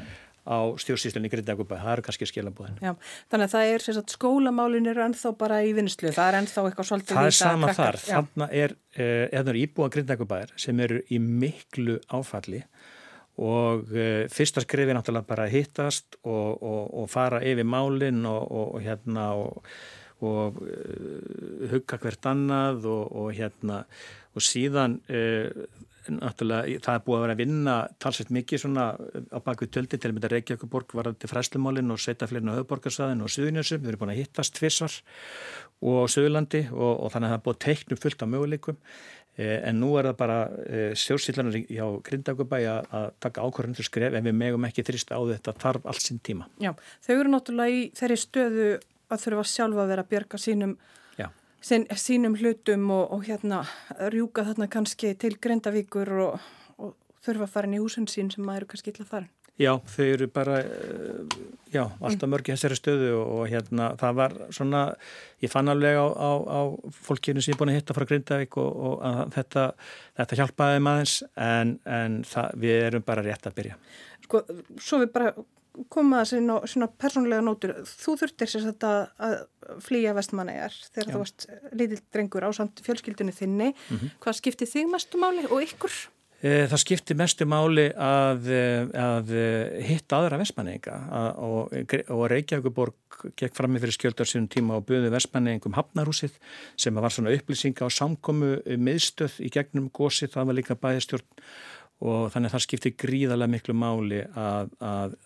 á 0.50 0.58
stjórnsýslinni 0.80 1.28
Grindagupa, 1.30 1.76
það 1.78 1.92
eru 1.92 2.04
kannski 2.06 2.26
skilabúðin. 2.26 2.78
Já, 2.80 2.94
þannig 3.30 3.44
að 3.44 3.52
það 3.52 3.72
er 3.74 3.82
sagt, 3.84 4.14
skólamálin 4.16 4.88
eru 4.88 5.02
ennþá 5.04 5.34
bara 5.38 5.58
í 5.62 5.74
vinslu, 5.76 6.10
það 6.16 6.30
er 6.30 6.38
ennþá 6.38 6.64
eitthvað 6.64 6.88
svolítið 6.88 7.18
Það 7.18 7.28
er 7.28 7.36
sama 7.36 7.68
krakkar. 7.68 7.98
þar, 8.00 8.30
þannig 8.32 8.54
er, 8.62 8.74
eða 9.28 9.52
eru 9.52 9.60
íbúa 9.60 9.90
Grindagupa 9.92 10.40
sem 10.64 10.80
eru 10.80 11.02
í 11.12 11.20
miklu 11.20 11.98
áfalli 12.08 12.62
og 13.38 13.92
uh, 13.94 14.24
fyrsta 14.32 14.64
skrifi 14.64 14.96
náttúrulega 14.96 15.28
bara 15.28 15.48
hittast 15.50 16.18
og, 16.24 16.62
og, 16.62 16.82
og 17.02 17.10
fara 17.10 17.42
yfir 17.46 17.68
málinn 17.68 18.24
og, 18.28 18.50
og 18.50 18.80
hérna 18.84 19.30
og 19.38 19.62
uh, 20.20 21.68
hugga 21.70 22.00
hvert 22.02 22.26
annað 22.32 22.88
og 22.90 23.30
hérna 23.36 23.84
og 24.34 24.44
síðan 24.44 24.98
uh, 25.10 25.68
náttúrulega 26.08 26.80
það 26.82 26.96
er 26.96 27.02
búið 27.04 27.16
að 27.16 27.22
vera 27.24 27.34
að 27.34 27.40
vinna 27.40 27.74
talsveit 28.02 28.32
mikið 28.34 28.62
svona 28.62 28.86
á 28.96 29.38
baku 29.44 29.68
töldi 29.68 29.98
til 29.98 30.10
að 30.10 30.16
mynda 30.16 30.30
Reykjavíkuborg 30.32 30.94
var 30.96 31.10
þetta 31.10 31.30
fræslumálinn 31.30 31.92
og 31.92 32.00
setja 32.00 32.28
flirna 32.30 32.56
á 32.56 32.58
höfuborgarsæðin 32.58 33.24
og 33.24 33.32
Suðunjösum, 33.32 33.82
við 33.82 33.92
erum 33.92 34.02
búin 34.02 34.14
að 34.14 34.20
hittast 34.22 34.56
tvissar 34.56 34.96
og 35.80 36.08
Suðurlandi 36.12 36.66
og, 36.72 37.06
þannig 37.12 37.28
að 37.28 37.34
það 37.34 37.38
er 37.38 37.44
búið 37.46 37.60
teiknum 37.66 38.00
fullt 38.00 38.24
af 38.24 38.32
möguleikum. 38.32 38.76
eh, 38.76 39.19
en 39.40 39.80
nú 39.80 39.94
er 39.98 40.10
það 40.10 40.16
bara 40.20 40.38
eh, 40.66 40.92
stjórnsýtlanar 40.98 41.58
hjá 41.64 41.84
Grindagubæ 42.06 42.60
að, 42.70 43.10
taka 43.22 43.44
ákvarðandur 43.46 43.86
skref 43.86 44.16
en 44.16 44.26
við 44.26 44.36
megum 44.36 44.68
ekki 44.68 44.84
þrýsta 44.86 45.18
á 45.18 45.22
þetta 45.32 45.56
þarf 45.62 45.90
allt 45.90 46.04
sín 46.04 46.22
tíma. 46.24 46.48
Já, 46.62 46.72
þau 47.06 47.14
eru 47.16 47.34
náttúrulega 47.34 47.76
í 47.76 47.82
þeirri 47.98 48.18
stöðu 48.20 48.70
að 49.10 49.22
þurfa 49.24 49.46
sjálfa 49.50 49.84
að 49.84 49.92
vera 49.94 50.04
að 50.06 50.10
bjerga 50.14 50.40
sínum 50.40 50.78
sin, 51.60 51.86
sínum 51.96 52.36
hlutum 52.40 52.88
og, 52.94 53.04
og 53.14 53.26
hérna 53.28 53.64
rjúka 54.12 54.44
þarna 54.48 54.68
kannski 54.72 55.12
til 55.20 55.34
Grendavíkur 55.42 56.12
og, 56.24 56.48
og 56.80 56.94
þurfa 57.24 57.46
að 57.46 57.54
fara 57.54 57.70
inn 57.70 57.76
í 57.76 57.82
húsin 57.82 58.08
sín 58.10 58.30
sem 58.32 58.44
maður 58.46 58.64
eru 58.64 58.70
kannski 58.72 58.94
illa 58.94 59.08
fara. 59.08 59.28
Já, 59.60 59.74
þau 59.92 60.06
eru 60.06 60.26
bara, 60.32 60.58
eh, 60.64 61.34
já, 61.74 61.82
alltaf 62.00 62.30
mörg 62.32 62.48
í 62.48 62.54
þessari 62.54 62.78
stöðu 62.78 63.10
og, 63.18 63.26
og 63.34 63.50
hérna 63.50 63.90
það 64.00 64.18
var 64.22 64.36
svona, 64.56 64.82
ég 65.44 65.52
fann 65.52 65.68
alveg 65.68 66.00
á, 66.00 66.06
á, 66.08 66.30
á 66.48 66.60
fólkinu 67.04 67.44
sem 67.44 67.52
ég 67.52 67.58
er 67.58 67.60
búin 67.60 67.74
að 67.74 67.80
hitta 67.80 67.96
frá 67.96 68.06
Grindavík 68.08 68.56
og 68.62 69.04
þetta, 69.36 69.66
þetta 70.16 70.40
hjálpaði 70.40 70.82
maður 70.86 71.14
en, 71.36 71.76
en 71.84 72.20
það, 72.24 72.58
við 72.64 72.84
erum 72.88 73.06
bara 73.06 73.24
rétt 73.26 73.50
að 73.50 73.56
byrja. 73.60 73.80
Sko, 74.24 74.44
svo 74.80 75.02
við 75.04 75.12
bara 75.18 75.34
koma 75.92 76.20
það 76.20 76.30
svona, 76.32 76.56
svona 76.72 76.88
persónulega 77.00 77.44
nótur 77.44 77.74
þú 77.86 78.16
þurftir 78.20 78.50
sér 78.50 78.64
þetta 78.70 78.92
að 79.22 79.36
flýja 79.84 80.14
vestmannegar 80.16 80.74
þegar 80.90 81.06
Já. 81.06 81.12
þú 81.12 81.20
varst 81.22 81.46
lítill 81.76 82.00
drengur 82.10 82.46
á 82.46 82.50
samt 82.56 82.82
fjölskyldinu 82.84 83.34
þinni 83.34 83.70
mm 83.70 83.96
-hmm. 83.96 84.16
hvað 84.24 84.38
skipti 84.40 84.66
þig 84.66 84.90
mestu 84.90 85.20
máli 85.20 85.46
og 85.46 85.62
ykkur? 85.62 85.94
Eh, 86.40 86.64
það 86.70 86.80
skipti 86.80 87.14
mestu 87.20 87.44
máli 87.44 87.90
að, 88.00 88.46
eh, 88.48 88.86
að 88.96 89.32
eh, 89.36 89.82
hitta 89.84 90.22
aðra 90.22 90.38
vestmannega 90.40 90.94
og, 91.36 91.74
og 92.08 92.22
Reykjavíkuborg 92.32 93.18
gekk 93.36 93.58
fram 93.58 93.74
með 93.74 93.84
fyrir 93.84 93.96
skjöldar 93.98 94.30
sínum 94.30 94.46
tíma 94.48 94.78
og 94.78 94.86
buði 94.88 95.10
vestmannegum 95.12 95.76
hafnarhúsið 95.76 96.38
sem 96.80 96.96
var 96.96 97.12
svona 97.12 97.34
upplýsinga 97.36 97.84
á 97.84 97.92
samkomu 97.92 98.54
miðstöð 98.64 99.36
í 99.44 99.52
gegnum 99.52 99.90
gósið, 99.92 100.32
það 100.32 100.48
var 100.48 100.58
líka 100.62 100.78
bæðistjórn 100.80 101.28
og 102.08 102.32
þannig 102.32 102.48
að 102.48 102.56
það 102.56 102.64
skiptir 102.64 102.96
gríðarlega 103.04 103.54
miklu 103.58 103.76
máli 103.76 104.24
að, 104.32 104.72
að, 104.80 105.18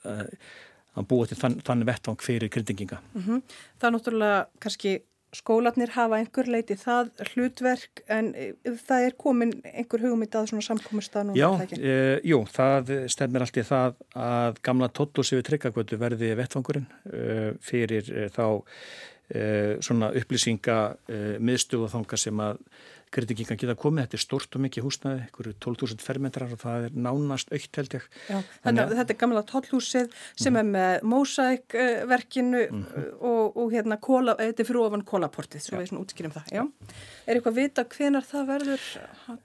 að 0.98 1.10
búa 1.12 1.30
til 1.30 1.38
þann, 1.38 1.60
þann 1.62 1.86
vettvang 1.86 2.26
fyrir 2.26 2.50
kryndinginga. 2.50 2.98
Mm 3.14 3.22
-hmm. 3.22 3.58
Það 3.78 3.86
er 3.86 3.94
náttúrulega 3.94 4.46
kannski 4.58 4.96
skólatnir 5.38 5.92
hafa 5.94 6.18
einhver 6.20 6.48
leiti 6.50 6.76
það 6.78 7.10
hlutverk 7.32 8.04
en 8.12 8.32
það 8.86 9.08
er 9.08 9.16
komin 9.20 9.54
einhver 9.72 10.04
hugmynd 10.04 10.36
að 10.38 10.50
svona 10.52 10.66
samkomist 10.66 11.16
að 11.18 11.30
núna 11.30 11.40
Já, 11.40 11.48
e, 11.78 11.96
jú, 12.26 12.42
það 12.54 12.94
stefnir 13.12 13.46
allt 13.46 13.58
í 13.60 13.66
það 13.66 13.98
að 14.26 14.60
gamla 14.68 14.90
tóttlúsi 14.94 15.38
við 15.38 15.48
tryggagötu 15.50 15.98
verði 16.00 16.34
vettvangurinn 16.38 16.86
e, 17.10 17.52
fyrir 17.64 18.10
e, 18.12 18.28
þá 18.34 18.46
svona 19.84 20.10
upplýsinga 20.20 20.74
miðstu 21.40 21.78
og 21.80 21.88
þanga 21.94 22.18
sem 22.20 22.42
að 22.44 22.58
Grindingingan 23.14 23.58
geta 23.60 23.74
komið, 23.78 24.06
þetta 24.06 24.16
er 24.18 24.22
stort 24.22 24.56
og 24.56 24.62
mikið 24.64 24.86
húsnaði, 24.86 25.26
ykkur 25.28 25.48
12.000 25.62 26.02
fermetrar 26.02 26.54
og 26.54 26.60
það 26.62 26.86
er 26.88 26.96
nánast 27.06 27.52
aukt 27.54 27.78
held 27.78 27.94
ég. 27.94 28.06
Já, 28.26 28.38
þetta, 28.64 28.86
þetta 28.90 29.14
er 29.14 29.18
gamla 29.20 29.42
tóllhúsið 29.50 30.16
sem 30.32 30.50
mm. 30.50 30.58
er 30.60 30.70
með 30.72 31.06
mósækverkinu 31.12 32.64
mm 32.64 32.82
-hmm. 32.82 33.06
og, 33.30 33.56
og 33.62 33.74
hérna 33.74 34.00
kóla, 34.02 34.34
þetta 34.40 34.64
er 34.64 34.70
fyrir 34.70 34.82
ofan 34.82 35.06
kólaportið, 35.06 35.62
svo 35.62 35.78
við 35.78 35.92
svona 35.92 36.02
útskýrum 36.02 36.34
það. 36.34 36.50
Já. 36.58 36.62
Er 37.26 37.36
eitthvað 37.36 37.52
að 37.52 37.60
vita 37.62 37.86
hvenar 37.94 38.28
það 38.32 38.50
verður 38.50 38.88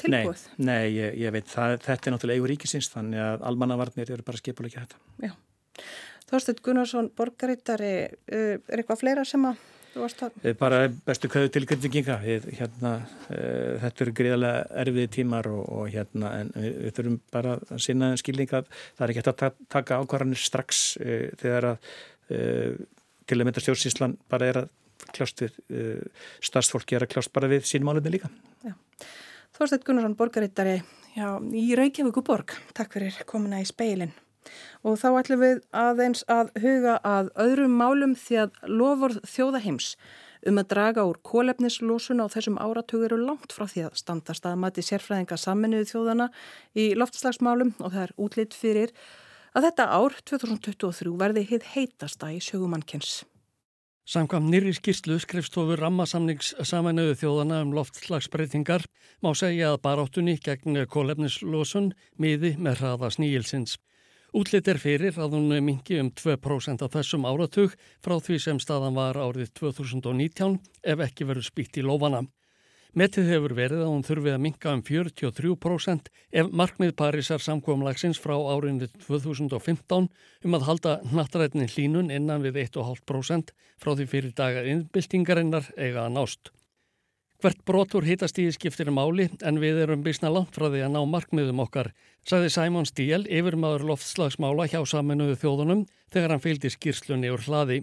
tilbúið? 0.01 0.45
Nei, 0.57 0.65
nei 0.71 0.85
ég, 0.95 1.17
ég 1.27 1.35
veit, 1.37 1.47
það, 1.53 1.77
þetta 1.85 2.09
er 2.09 2.15
náttúrulega 2.15 2.41
eigur 2.41 2.53
ríkisins, 2.55 2.89
þannig 2.89 3.25
að 3.27 3.49
almannavarnir 3.51 4.13
eru 4.17 4.25
bara 4.25 4.41
skipulegja 4.41 4.87
þetta. 4.87 4.97
Já. 5.29 5.33
Þorstein 6.29 6.61
Gunnarsson, 6.63 7.11
borgarittari, 7.17 7.93
er 8.29 8.59
eitthvað 8.77 9.01
fleira 9.01 9.25
sem 9.25 9.45
að 9.49 9.57
Eh, 10.43 10.53
bara 10.57 10.83
bestu 10.87 11.27
köðu 11.31 11.49
til 11.53 11.65
kryndinginga 11.67 12.19
hérna, 12.21 12.91
uh, 13.33 13.79
þetta 13.81 14.03
eru 14.05 14.13
greiðarlega 14.19 14.59
erfiði 14.83 15.09
tímar 15.17 15.49
og, 15.49 15.63
og 15.65 15.89
hérna 15.89 16.33
en 16.37 16.51
við, 16.53 16.75
við 16.85 16.93
þurfum 16.99 17.17
bara 17.33 17.55
að 17.57 17.81
sinna 17.83 18.11
skilninga 18.19 18.61
það 18.69 19.03
er 19.05 19.13
ekki 19.13 19.23
hægt 19.23 19.31
að 19.47 19.57
taka 19.75 19.99
ákvarðanir 20.03 20.41
strax 20.43 20.83
uh, 21.01 21.25
þegar 21.41 21.71
að 21.71 21.89
uh, 22.37 22.77
til 23.25 23.39
að 23.39 23.49
mynda 23.49 23.65
stjórnsíslan 23.65 24.15
bara 24.29 24.51
er 24.51 24.61
að 24.63 24.71
kljást 25.15 25.41
við 25.41 25.59
starfsfólki 26.43 26.97
er 26.97 27.05
að 27.05 27.13
kljást 27.15 27.31
bara 27.33 27.47
við 27.49 27.63
sínmálunni 27.65 28.11
líka. 28.13 28.29
Þorstedt 29.57 29.85
Gunnarsson, 29.87 30.17
borgarittari 30.19 30.75
í 31.55 31.67
Reykjavík 31.79 32.19
og 32.19 32.25
Borg, 32.27 32.57
takk 32.77 32.97
fyrir 32.97 33.23
komuna 33.29 33.61
í 33.63 33.69
speilin 33.69 34.11
Og 34.87 34.97
þá 35.01 35.07
ætlum 35.19 35.43
við 35.43 35.61
aðeins 35.75 36.23
að 36.31 36.51
huga 36.63 36.97
að 37.03 37.31
öðrum 37.43 37.77
málum 37.79 38.15
því 38.17 38.41
að 38.45 38.59
lofur 38.79 39.15
þjóðaheims 39.27 39.93
um 40.47 40.59
að 40.61 40.69
draga 40.71 41.03
úr 41.07 41.17
kólefnislósun 41.27 42.23
á 42.23 42.31
þessum 42.31 42.59
áratug 42.61 43.03
eru 43.07 43.17
langt 43.19 43.51
frá 43.55 43.65
því 43.67 43.89
að 43.89 43.97
standast 43.99 44.45
að 44.47 44.61
mati 44.63 44.83
sérfræðinga 44.85 45.39
sammenniðu 45.39 45.89
þjóðana 45.91 46.29
í 46.79 46.93
loftslagsmálum 46.95 47.73
og 47.79 47.91
það 47.91 48.05
er 48.05 48.13
útlitt 48.15 48.55
fyrir 48.55 48.93
að 49.51 49.67
þetta 49.67 49.89
ár 49.91 50.15
2023 50.29 51.17
verði 51.19 51.43
hitt 51.49 51.67
heitasta 51.73 52.31
í 52.31 52.39
sjögumannkens. 52.43 53.23
Samkvæm 54.09 54.47
nýri 54.49 54.71
skýrslu 54.73 55.19
skrifstofur 55.21 55.77
rammasamnings 55.83 56.55
sammenniðu 56.65 57.17
þjóðana 57.19 57.59
um 57.65 57.75
loftslagsbreytingar 57.77 58.87
má 59.21 59.35
segja 59.37 59.73
að 59.73 59.83
baráttunni 59.83 60.39
gegn 60.41 60.79
kólefnislósun 60.89 61.91
miði 62.17 62.55
með 62.57 62.81
hraða 62.81 63.11
sníilsins. 63.13 63.75
Útlitt 64.29 64.67
er 64.69 64.77
fyrir 64.77 65.15
að 65.17 65.33
hún 65.33 65.53
mingi 65.65 65.95
um 65.97 66.11
2% 66.13 66.83
af 66.85 66.91
þessum 66.93 67.23
áratug 67.25 67.71
frá 68.05 68.19
því 68.21 68.35
sem 68.43 68.59
staðan 68.61 68.93
var 68.93 69.17
árið 69.17 69.49
2019 69.57 70.59
ef 70.85 71.01
ekki 71.01 71.25
verður 71.25 71.47
spýtt 71.47 71.79
í 71.81 71.85
lofana. 71.85 72.27
Metið 72.93 73.27
hefur 73.29 73.53
verið 73.57 73.81
að 73.85 73.89
hún 73.89 74.05
þurfið 74.05 74.35
að 74.35 74.43
minga 74.45 74.75
um 74.75 74.83
43% 74.85 76.11
ef 76.41 76.53
markmið 76.61 76.93
Parísar 77.01 77.41
samkvamlagsins 77.41 78.21
frá 78.21 78.35
árið 78.37 78.87
2015 79.07 80.09
um 80.09 80.57
að 80.57 80.65
halda 80.69 80.95
nattrætni 81.09 81.65
hlínun 81.69 82.13
innan 82.13 82.45
við 82.45 82.61
1,5% 82.67 83.53
frá 83.81 83.93
því 83.95 84.09
fyrir 84.13 84.37
daga 84.37 84.65
innbyltingarinnar 84.69 85.69
eiga 85.77 86.05
að 86.05 86.17
nást. 86.17 86.53
Hvert 87.39 87.61
brotur 87.63 88.03
hitast 88.03 88.35
í 88.43 88.49
skiptir 88.51 88.89
máli 88.91 89.29
en 89.47 89.61
við 89.61 89.77
erum 89.85 90.01
bísna 90.03 90.27
langt 90.27 90.57
frá 90.57 90.65
því 90.65 90.81
að 90.83 90.89
ná 90.91 90.97
markmiðum 91.07 91.61
okkar, 91.63 91.87
saði 92.27 92.49
Simon 92.51 92.87
Stíl 92.89 93.21
yfirmaður 93.31 93.85
loftslagsmála 93.93 94.65
hjá 94.67 94.81
saminuðu 94.83 95.37
þjóðunum 95.39 95.85
þegar 96.11 96.33
hann 96.33 96.43
fylgdi 96.43 96.71
skýrslunni 96.73 97.31
úr 97.31 97.45
hlaði. 97.45 97.77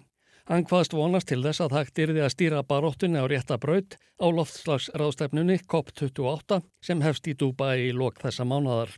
Hann 0.51 0.67
hvaðst 0.69 0.93
vonast 0.93 1.31
til 1.31 1.41
þess 1.41 1.65
að 1.65 1.79
hægt 1.79 2.03
yrði 2.05 2.21
að 2.27 2.35
stýra 2.35 2.61
baróttunni 2.69 3.17
á 3.17 3.25
rétta 3.33 3.57
braut 3.63 3.97
á 4.21 4.27
loftslagsráðstefnunni 4.29 5.57
COP28 5.65 6.61
sem 6.85 7.01
hefst 7.07 7.33
í 7.33 7.35
Dubai 7.41 7.89
í 7.89 7.97
lok 7.97 8.21
þessa 8.21 8.45
mánadar. 8.45 8.93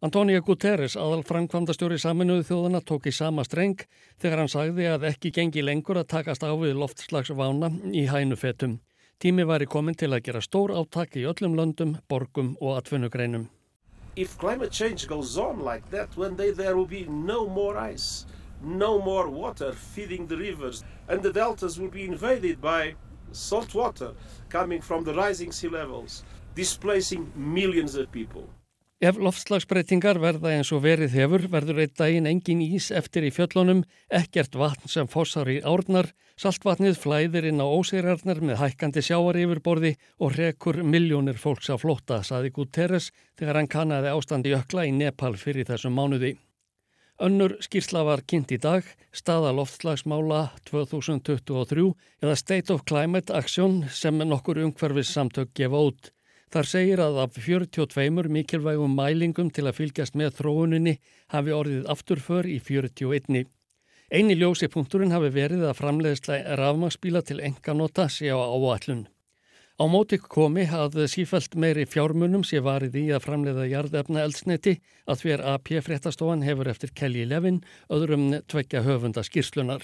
Antonija 0.00 0.40
Guterres, 0.48 0.96
aðal 0.96 1.20
framkvamdastjóri 1.28 2.00
saminuðu 2.00 2.48
þjóðuna, 2.48 2.80
tók 2.80 3.12
í 3.12 3.12
sama 3.12 3.44
streng 3.44 3.84
þegar 4.16 4.42
hann 4.46 4.52
sagði 4.52 4.88
að 4.96 5.06
ekki 5.12 5.36
gengi 5.36 5.60
lengur 5.60 6.00
að 6.00 6.10
takast 6.16 6.40
á 6.40 6.56
við 6.56 6.74
loftslagsvána 6.80 7.70
í 7.92 8.08
hænufetum. 8.08 8.80
Tími 9.18 9.44
væri 9.48 9.66
komin 9.66 9.94
til 9.94 10.12
að 10.12 10.24
gera 10.26 10.40
stór 10.44 10.72
áttak 10.74 11.16
í 11.16 11.24
öllum 11.28 11.54
löndum, 11.56 11.96
borgum 12.08 12.56
og 12.60 12.78
atvinnugreinum. 12.78 13.48
If 14.16 14.38
climate 14.38 14.72
change 14.72 15.06
goes 15.08 15.36
on 15.38 15.64
like 15.64 15.90
that, 15.90 16.16
one 16.16 16.36
day 16.36 16.50
there 16.52 16.76
will 16.76 16.86
be 16.86 17.04
no 17.08 17.48
more 17.48 17.76
ice, 17.76 18.26
no 18.62 18.98
more 18.98 19.28
water 19.28 19.72
feeding 19.72 20.26
the 20.28 20.36
rivers 20.36 20.84
and 21.08 21.22
the 21.22 21.32
deltas 21.32 21.78
will 21.78 21.90
be 21.90 22.04
invaded 22.04 22.60
by 22.60 22.94
salt 23.32 23.74
water 23.74 24.12
coming 24.48 24.80
from 24.80 25.04
the 25.04 25.14
rising 25.14 25.52
sea 25.52 25.68
levels, 25.68 26.22
displacing 26.54 27.32
millions 27.34 27.94
of 27.96 28.10
people. 28.12 28.48
Ef 29.02 29.16
loftslagsbreytingar 29.18 30.20
verða 30.22 30.52
eins 30.54 30.68
og 30.72 30.84
verið 30.84 31.16
hefur 31.18 31.48
verður 31.50 31.80
eitt 31.82 31.96
daginn 31.98 32.28
engin 32.30 32.60
ís 32.62 32.92
eftir 32.94 33.26
í 33.26 33.32
fjöllunum, 33.34 33.82
ekkert 34.06 34.54
vatn 34.54 34.86
sem 34.88 35.10
fossar 35.10 35.50
í 35.50 35.56
árnar, 35.66 36.12
saltvatnið 36.38 37.00
flæðir 37.02 37.48
inn 37.50 37.58
á 37.58 37.66
óseirarnar 37.66 38.38
með 38.38 38.60
hækkandi 38.62 39.02
sjáar 39.02 39.40
yfirborði 39.42 39.96
og 40.22 40.38
rekur 40.38 40.78
miljónir 40.86 41.42
fólks 41.42 41.74
á 41.74 41.76
flótta, 41.76 42.22
saði 42.22 42.54
Guterres 42.54 43.10
þegar 43.34 43.58
hann 43.58 43.72
kannaði 43.74 44.14
ástandi 44.14 44.54
ökla 44.54 44.86
í 44.86 44.94
Nepal 44.94 45.34
fyrir 45.42 45.66
þessum 45.66 45.98
mánuði. 45.98 46.36
Önnur 47.18 47.58
skýrsla 47.62 48.06
var 48.06 48.22
kynnt 48.26 48.54
í 48.54 48.62
dag, 48.62 48.86
staða 49.10 49.50
loftslagsmála 49.58 50.52
2023 50.70 51.90
eða 52.22 52.38
State 52.38 52.74
of 52.74 52.86
Climate 52.86 53.34
Action 53.34 53.82
sem 53.90 54.22
nokkur 54.22 54.62
umhverfis 54.62 55.10
samtök 55.14 55.50
gefa 55.54 55.82
út. 55.90 56.13
Þar 56.54 56.68
segir 56.70 57.00
að 57.02 57.16
af 57.18 57.38
42 57.42 58.28
mikilvægum 58.30 58.92
mælingum 58.94 59.48
til 59.50 59.64
að 59.66 59.80
fylgjast 59.80 60.14
með 60.14 60.36
þróuninni 60.36 60.92
hafi 61.34 61.50
orðið 61.50 61.88
afturför 61.90 62.46
í 62.46 62.60
41. 62.62 63.48
Einni 64.14 64.36
ljósi 64.38 64.68
punkturinn 64.70 65.10
hafi 65.10 65.32
verið 65.34 65.64
að 65.66 65.80
framleiðsla 65.80 66.38
rafmagsbíla 66.60 67.24
til 67.26 67.40
enganota 67.42 68.06
sé 68.06 68.30
á 68.30 68.38
áallun. 68.38 69.02
Á 69.82 69.84
móti 69.90 70.20
komi 70.22 70.68
að 70.70 71.00
sífælt 71.10 71.58
meiri 71.58 71.88
fjármunum 71.90 72.46
sé 72.46 72.62
varið 72.62 73.00
í 73.02 73.04
að 73.10 73.24
framleiða 73.26 73.66
jarðefna 73.72 74.22
eldsneti 74.22 74.76
að 75.10 75.24
því 75.24 75.34
að 75.34 75.46
AP 75.56 75.74
fréttastofan 75.88 76.46
hefur 76.46 76.70
eftir 76.70 76.94
Kelly 76.94 77.26
Levin 77.26 77.64
öðrum 77.90 78.30
tvekja 78.46 78.86
höfunda 78.86 79.26
skýrslunar. 79.26 79.82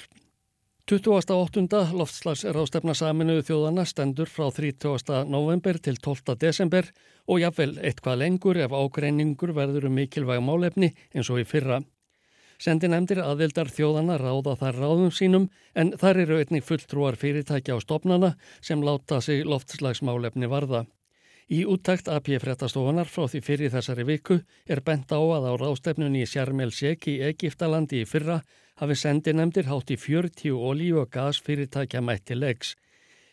28. 0.90 1.92
loftslags 1.94 2.40
rástefna 2.50 2.96
saminuðu 2.98 3.44
þjóðana 3.46 3.84
stendur 3.86 4.26
frá 4.26 4.48
30. 4.50 5.20
november 5.30 5.78
til 5.78 6.00
12. 6.02 6.34
desember 6.42 6.88
og 7.30 7.38
jáfnvel 7.38 7.76
eitthvað 7.78 8.18
lengur 8.24 8.58
ef 8.58 8.74
ágreiningur 8.74 9.52
verður 9.54 9.86
um 9.86 9.94
mikilvæg 9.94 10.42
málefni 10.42 10.90
eins 11.14 11.30
og 11.30 11.44
í 11.44 11.46
fyrra. 11.46 11.78
Sendi 12.58 12.90
nefndir 12.90 13.22
aðildar 13.22 13.70
þjóðana 13.70 14.18
ráða 14.18 14.56
þar 14.64 14.80
ráðum 14.82 15.12
sínum 15.14 15.46
en 15.78 15.94
þar 16.00 16.24
eru 16.24 16.40
einnig 16.42 16.66
fulltrúar 16.66 17.14
fyrirtækja 17.20 17.78
á 17.78 17.84
stopnana 17.86 18.32
sem 18.58 18.82
láta 18.82 19.20
sig 19.22 19.46
loftslagsmálefni 19.46 20.50
varða. 20.50 20.88
Í 21.50 21.64
úttækt 21.66 22.06
AP 22.10 22.28
fréttastofunar 22.42 23.06
frá 23.10 23.24
því 23.30 23.40
fyrir 23.42 23.70
þessari 23.70 24.04
viku 24.06 24.36
er 24.70 24.82
bent 24.86 25.10
á 25.10 25.18
að 25.18 25.48
á 25.50 25.52
rástefnunni 25.58 26.22
í 26.22 26.28
Sjarmel 26.30 26.70
Sek 26.74 27.08
í 27.10 27.16
Egiptalandi 27.26 28.02
í 28.02 28.10
fyrra 28.10 28.36
hafi 28.80 28.96
sendi 28.96 29.34
nefndir 29.36 29.68
hátt 29.68 29.92
í 29.92 29.98
40 30.00 30.56
olíu 30.70 31.02
og 31.02 31.10
gas 31.12 31.40
fyrirtækja 31.44 32.00
mætti 32.00 32.36
legs. 32.38 32.74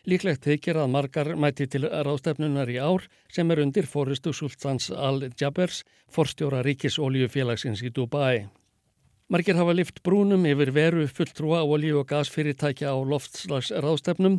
Líklegt 0.08 0.44
þykir 0.46 0.78
að 0.80 0.92
margar 0.92 1.34
mæti 1.36 1.66
til 1.68 1.88
rástefnunar 1.88 2.70
í 2.72 2.78
ár 2.80 3.08
sem 3.34 3.50
er 3.50 3.60
undir 3.64 3.88
fóristu 3.88 4.32
Sultans 4.32 4.90
Al-Jabers, 4.90 5.82
forstjóra 6.08 6.62
ríkis 6.64 7.00
oljufélagsins 7.02 7.82
í 7.84 7.90
Dubai. 7.92 8.46
Margir 9.28 9.58
hafa 9.60 9.74
lift 9.76 10.00
brúnum 10.00 10.46
yfir 10.48 10.72
veru 10.72 11.04
fulltrúa 11.08 11.60
olíu 11.64 11.98
og 12.00 12.08
gasfyrirtækja 12.08 12.92
á 12.92 12.96
loftslags 12.96 13.68
ráðstefnum 13.84 14.38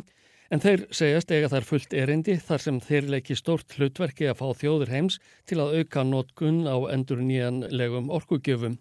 en 0.50 0.62
þeir 0.62 0.88
segjast 0.90 1.30
eiga 1.30 1.50
þar 1.52 1.66
fullt 1.68 1.94
erindi 1.94 2.34
þar 2.42 2.64
sem 2.64 2.80
þeir 2.82 3.10
leiki 3.14 3.36
stórt 3.38 3.78
hlutverki 3.78 4.26
að 4.26 4.40
fá 4.40 4.48
þjóður 4.62 4.94
heims 4.94 5.20
til 5.46 5.60
að 5.62 5.76
auka 5.78 6.02
notgun 6.06 6.64
á 6.66 6.76
endur 6.90 7.22
nýjanlegum 7.22 8.10
orkugjöfum. 8.10 8.80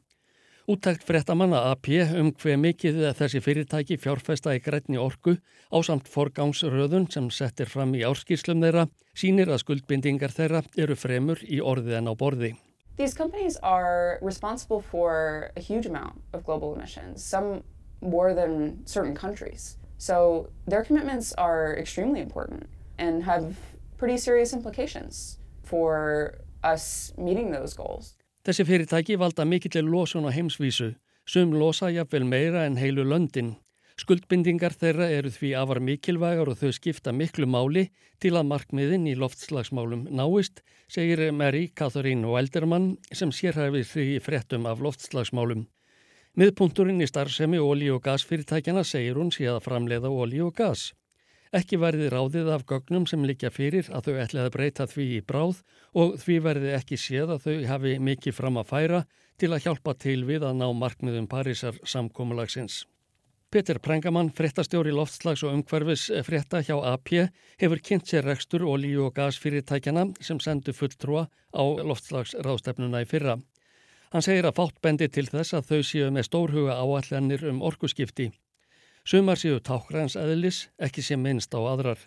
Úttækt 0.69 1.01
frettamanna 1.01 1.57
AP 1.71 1.87
um 2.19 2.27
hver 2.37 2.59
mikið 2.61 2.97
þessi 3.17 3.39
fyrirtæki 3.41 3.95
fjárfesta 3.97 4.51
í 4.53 4.59
grætni 4.61 4.99
orku 5.01 5.31
á 5.73 5.77
samt 5.81 6.05
forgangsröðun 6.13 7.07
sem 7.09 7.31
settir 7.33 7.65
fram 7.65 7.95
í 7.97 8.03
árskýrslum 8.05 8.61
þeirra 8.61 8.83
sínir 9.17 9.49
að 9.49 9.63
skuldbindingar 9.63 10.29
þeirra 10.35 10.61
eru 10.77 10.93
fremur 10.93 11.41
í 11.41 11.57
orðið 11.57 11.97
en 11.97 12.11
á 12.11 12.13
borði. 12.13 12.51
These 13.01 13.17
companies 13.17 13.57
are 13.63 14.19
responsible 14.21 14.79
for 14.91 15.49
a 15.57 15.59
huge 15.59 15.89
amount 15.89 16.21
of 16.33 16.45
global 16.45 16.75
emissions, 16.75 17.25
some 17.25 17.63
more 17.99 18.35
than 18.35 18.85
certain 18.85 19.15
countries. 19.15 19.79
So 19.97 20.51
their 20.67 20.83
commitments 20.83 21.33
are 21.33 21.73
extremely 21.81 22.21
important 22.21 22.69
and 22.99 23.23
have 23.23 23.57
pretty 23.97 24.17
serious 24.17 24.53
implications 24.53 25.39
for 25.63 26.35
us 26.63 27.11
meeting 27.17 27.49
those 27.49 27.73
goals. 27.73 28.18
Þessi 28.49 28.63
fyrirtæki 28.65 29.15
valda 29.21 29.43
mikill 29.45 29.85
losun 29.85 30.25
á 30.25 30.33
heimsvísu, 30.33 30.95
sum 31.29 31.51
losa 31.53 31.91
jafnvel 31.93 32.23
meira 32.25 32.63
en 32.65 32.79
heilu 32.81 33.03
löndin. 33.05 33.51
Skuldbindingar 34.01 34.73
þeirra 34.73 35.05
eru 35.13 35.29
því 35.29 35.51
afar 35.59 35.77
mikilvægar 35.85 36.49
og 36.49 36.57
þau 36.57 36.71
skipta 36.73 37.13
miklu 37.13 37.45
máli 37.45 37.83
til 38.17 38.33
að 38.33 38.49
markmiðin 38.49 39.05
í 39.05 39.13
loftslagsmálum 39.21 40.07
náist, 40.09 40.63
segir 40.89 41.21
Mary 41.29 41.67
Catherine 41.69 42.25
Weldermann 42.25 42.95
sem 43.13 43.29
sérhæfið 43.29 43.85
því 43.91 44.07
fréttum 44.25 44.65
af 44.65 44.81
loftslagsmálum. 44.81 45.67
Miðpunturinn 46.33 47.05
í 47.05 47.11
starfsemi 47.11 47.61
ólí- 47.61 47.93
og 47.93 48.01
gasfyrirtækjana 48.01 48.81
segir 48.81 49.21
hún 49.21 49.29
sé 49.29 49.45
að 49.45 49.61
framleiða 49.69 50.09
ólí 50.09 50.41
og 50.41 50.55
gas. 50.57 50.95
Ekki 51.49 51.79
verði 51.81 52.11
ráðið 52.13 52.51
af 52.53 52.63
gögnum 52.69 53.07
sem 53.09 53.23
likja 53.25 53.49
fyrir 53.49 53.87
að 53.89 54.09
þau 54.09 54.17
ætlaði 54.21 54.45
að 54.45 54.53
breyta 54.53 54.85
því 54.85 55.05
í 55.15 55.21
bráð 55.25 55.61
og 55.97 56.11
því 56.21 56.35
verði 56.45 56.73
ekki 56.77 56.97
séð 57.01 57.31
að 57.33 57.45
þau 57.47 57.55
hafi 57.71 57.93
mikið 58.05 58.35
fram 58.37 58.59
að 58.61 58.67
færa 58.69 58.99
til 59.41 59.49
að 59.55 59.63
hjálpa 59.65 59.95
til 59.97 60.19
við 60.27 60.45
að 60.45 60.59
ná 60.59 60.67
markmiðum 60.77 61.25
Parísar 61.31 61.79
samkómulagsins. 61.81 62.83
Petur 63.49 63.79
Prengamann, 63.81 64.29
fréttastjóri 64.29 64.91
loftslags 64.93 65.41
og 65.41 65.55
umhverfis 65.57 66.03
frétta 66.27 66.61
hjá 66.61 66.75
AP, 66.85 67.15
hefur 67.57 67.81
kynnt 67.81 68.05
sér 68.05 68.27
rekstur 68.29 68.67
olíu 68.69 69.07
og 69.07 69.15
gasfyrirtækjana 69.17 70.03
sem 70.21 70.37
sendu 70.37 70.75
fulltrúa 70.77 71.23
á 71.49 71.63
loftslagsráðstefnuna 71.81 73.01
í 73.01 73.09
fyrra. 73.09 73.39
Hann 74.13 74.25
segir 74.25 74.45
að 74.45 74.59
fátt 74.61 74.77
bendi 74.85 75.09
til 75.09 75.25
þess 75.25 75.57
að 75.57 75.65
þau 75.71 75.81
séu 75.81 76.13
með 76.13 76.29
stórhuga 76.29 76.77
áallanir 76.77 77.47
um 77.49 77.63
orkuskipti. 77.65 78.29
Sumar 79.09 79.39
séu 79.41 79.57
tákræns 79.57 80.13
eðlis, 80.21 80.67
ekki 80.77 81.01
sem 81.01 81.17
minnst 81.17 81.55
á 81.57 81.57
aðrar. 81.57 81.97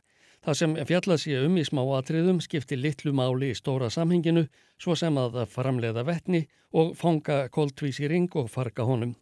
Það 0.46 0.56
sem 0.58 0.74
fjallað 0.86 1.16
séu 1.18 1.40
um 1.48 1.56
í 1.58 1.64
smá 1.66 1.80
atriðum 1.96 2.36
skipti 2.44 2.76
litlu 2.78 3.10
máli 3.10 3.48
í 3.50 3.56
stóra 3.58 3.88
samhenginu, 3.90 4.44
svo 4.78 4.94
sem 4.94 5.16
að 5.18 5.40
framleiða 5.50 6.04
vettni 6.06 6.44
og 6.70 6.92
fanga 7.00 7.48
kóltvísi 7.50 8.06
ring 8.06 8.30
og 8.38 8.52
farga 8.52 8.86
honum. 8.86 9.16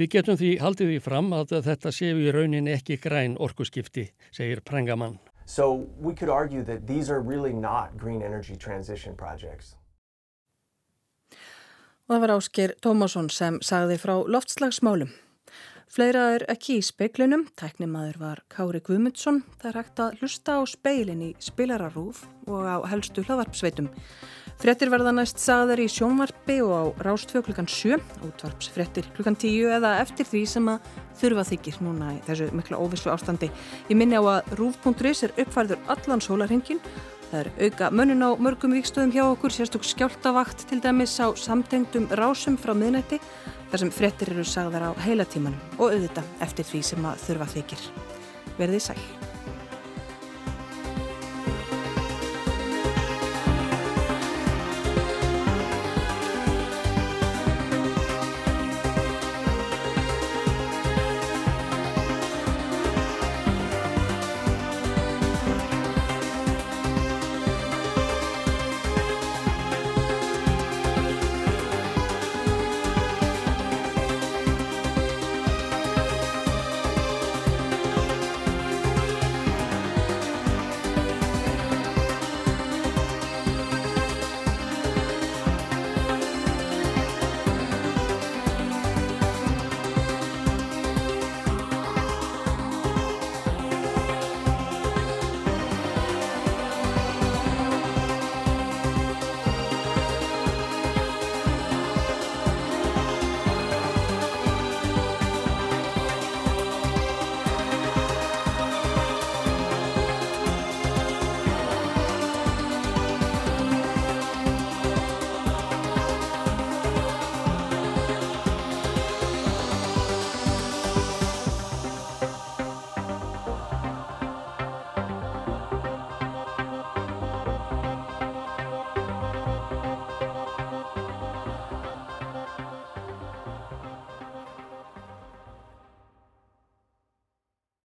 Við 0.00 0.08
getum 0.14 0.38
því 0.40 0.52
haldið 0.62 0.94
því 0.94 1.02
fram 1.04 1.28
að 1.36 1.52
þetta 1.66 1.92
séu 1.92 2.22
í 2.24 2.32
raunin 2.32 2.70
ekki 2.72 2.96
græn 2.96 3.36
orkuskipti, 3.36 4.06
segir 4.32 4.64
Prengamann. 4.64 5.18
So 5.44 5.84
we 6.00 6.14
could 6.14 6.32
argue 6.32 6.64
that 6.64 6.86
these 6.86 7.12
are 7.12 7.20
really 7.20 7.52
not 7.52 7.98
green 7.98 8.22
energy 8.22 8.56
transition 8.56 9.12
projects. 9.12 9.76
Og 12.08 12.16
það 12.16 12.24
var 12.24 12.34
Ásker 12.38 12.74
Tómasson 12.80 13.28
sem 13.28 13.60
sagði 13.60 14.00
frá 14.00 14.16
loftslagsmálum. 14.24 15.12
Fleira 15.92 16.22
er 16.34 16.44
ekki 16.50 16.78
í 16.78 16.84
speiklunum, 16.84 17.44
tæknimaður 17.60 18.16
var 18.18 18.40
Kári 18.52 18.80
Guðmundsson, 18.82 19.42
það 19.60 19.68
er 19.70 19.76
hægt 19.78 20.00
að 20.02 20.16
hlusta 20.20 20.56
á 20.56 20.62
speilin 20.66 21.22
í 21.22 21.28
spilararúf 21.44 22.24
og 22.48 22.64
á 22.64 22.76
helstu 22.88 23.22
hlaðvarpsveitum. 23.26 23.90
Frettir 24.62 24.90
verða 24.90 25.12
næst 25.12 25.42
sagðar 25.42 25.82
í 25.82 25.88
sjónvarpi 25.90 26.60
og 26.64 26.72
á 26.72 26.82
Rástvö 27.04 27.42
klukkan 27.44 27.68
7, 27.68 27.98
útvarpsfrettir 28.24 29.08
klukkan 29.16 29.36
10 29.36 29.74
eða 29.76 29.96
eftir 30.00 30.28
því 30.30 30.42
sem 30.48 30.70
að 30.70 30.92
þurfa 31.20 31.46
þykir 31.50 31.80
núna 31.84 32.12
í 32.14 32.20
þessu 32.28 32.48
mikla 32.54 32.80
óvissu 32.80 33.10
ástandi. 33.12 33.50
Ég 33.90 33.98
minni 33.98 34.16
á 34.18 34.22
að 34.22 34.54
rúf.is 34.60 35.24
er 35.26 35.34
uppfærður 35.42 35.82
allan 35.90 36.22
sólarhengin. 36.22 36.80
Það 37.34 37.48
er 37.48 37.64
auka 37.66 37.86
mönnun 37.90 38.22
á 38.22 38.30
mörgum 38.38 38.76
vikstöðum 38.76 39.10
hjá 39.10 39.24
okkur, 39.24 39.50
sérstokk 39.50 39.82
skjáltavakt 39.88 40.68
til 40.70 40.78
dæmis 40.78 41.16
á 41.18 41.34
samtengdum 41.34 42.06
rásum 42.14 42.54
frá 42.54 42.76
miðnætti 42.78 43.18
þar 43.72 43.82
sem 43.82 43.90
frettir 43.98 44.30
eru 44.36 44.46
sagðar 44.46 44.94
á 44.94 45.02
heilatímanum 45.02 45.58
og 45.74 45.88
auðvita 45.90 46.22
eftir 46.46 46.70
því 46.70 46.86
sem 46.94 47.10
að 47.10 47.26
þurfa 47.26 47.54
þykir. 47.58 47.86
Verðið 48.54 48.86
sæl. 48.86 49.33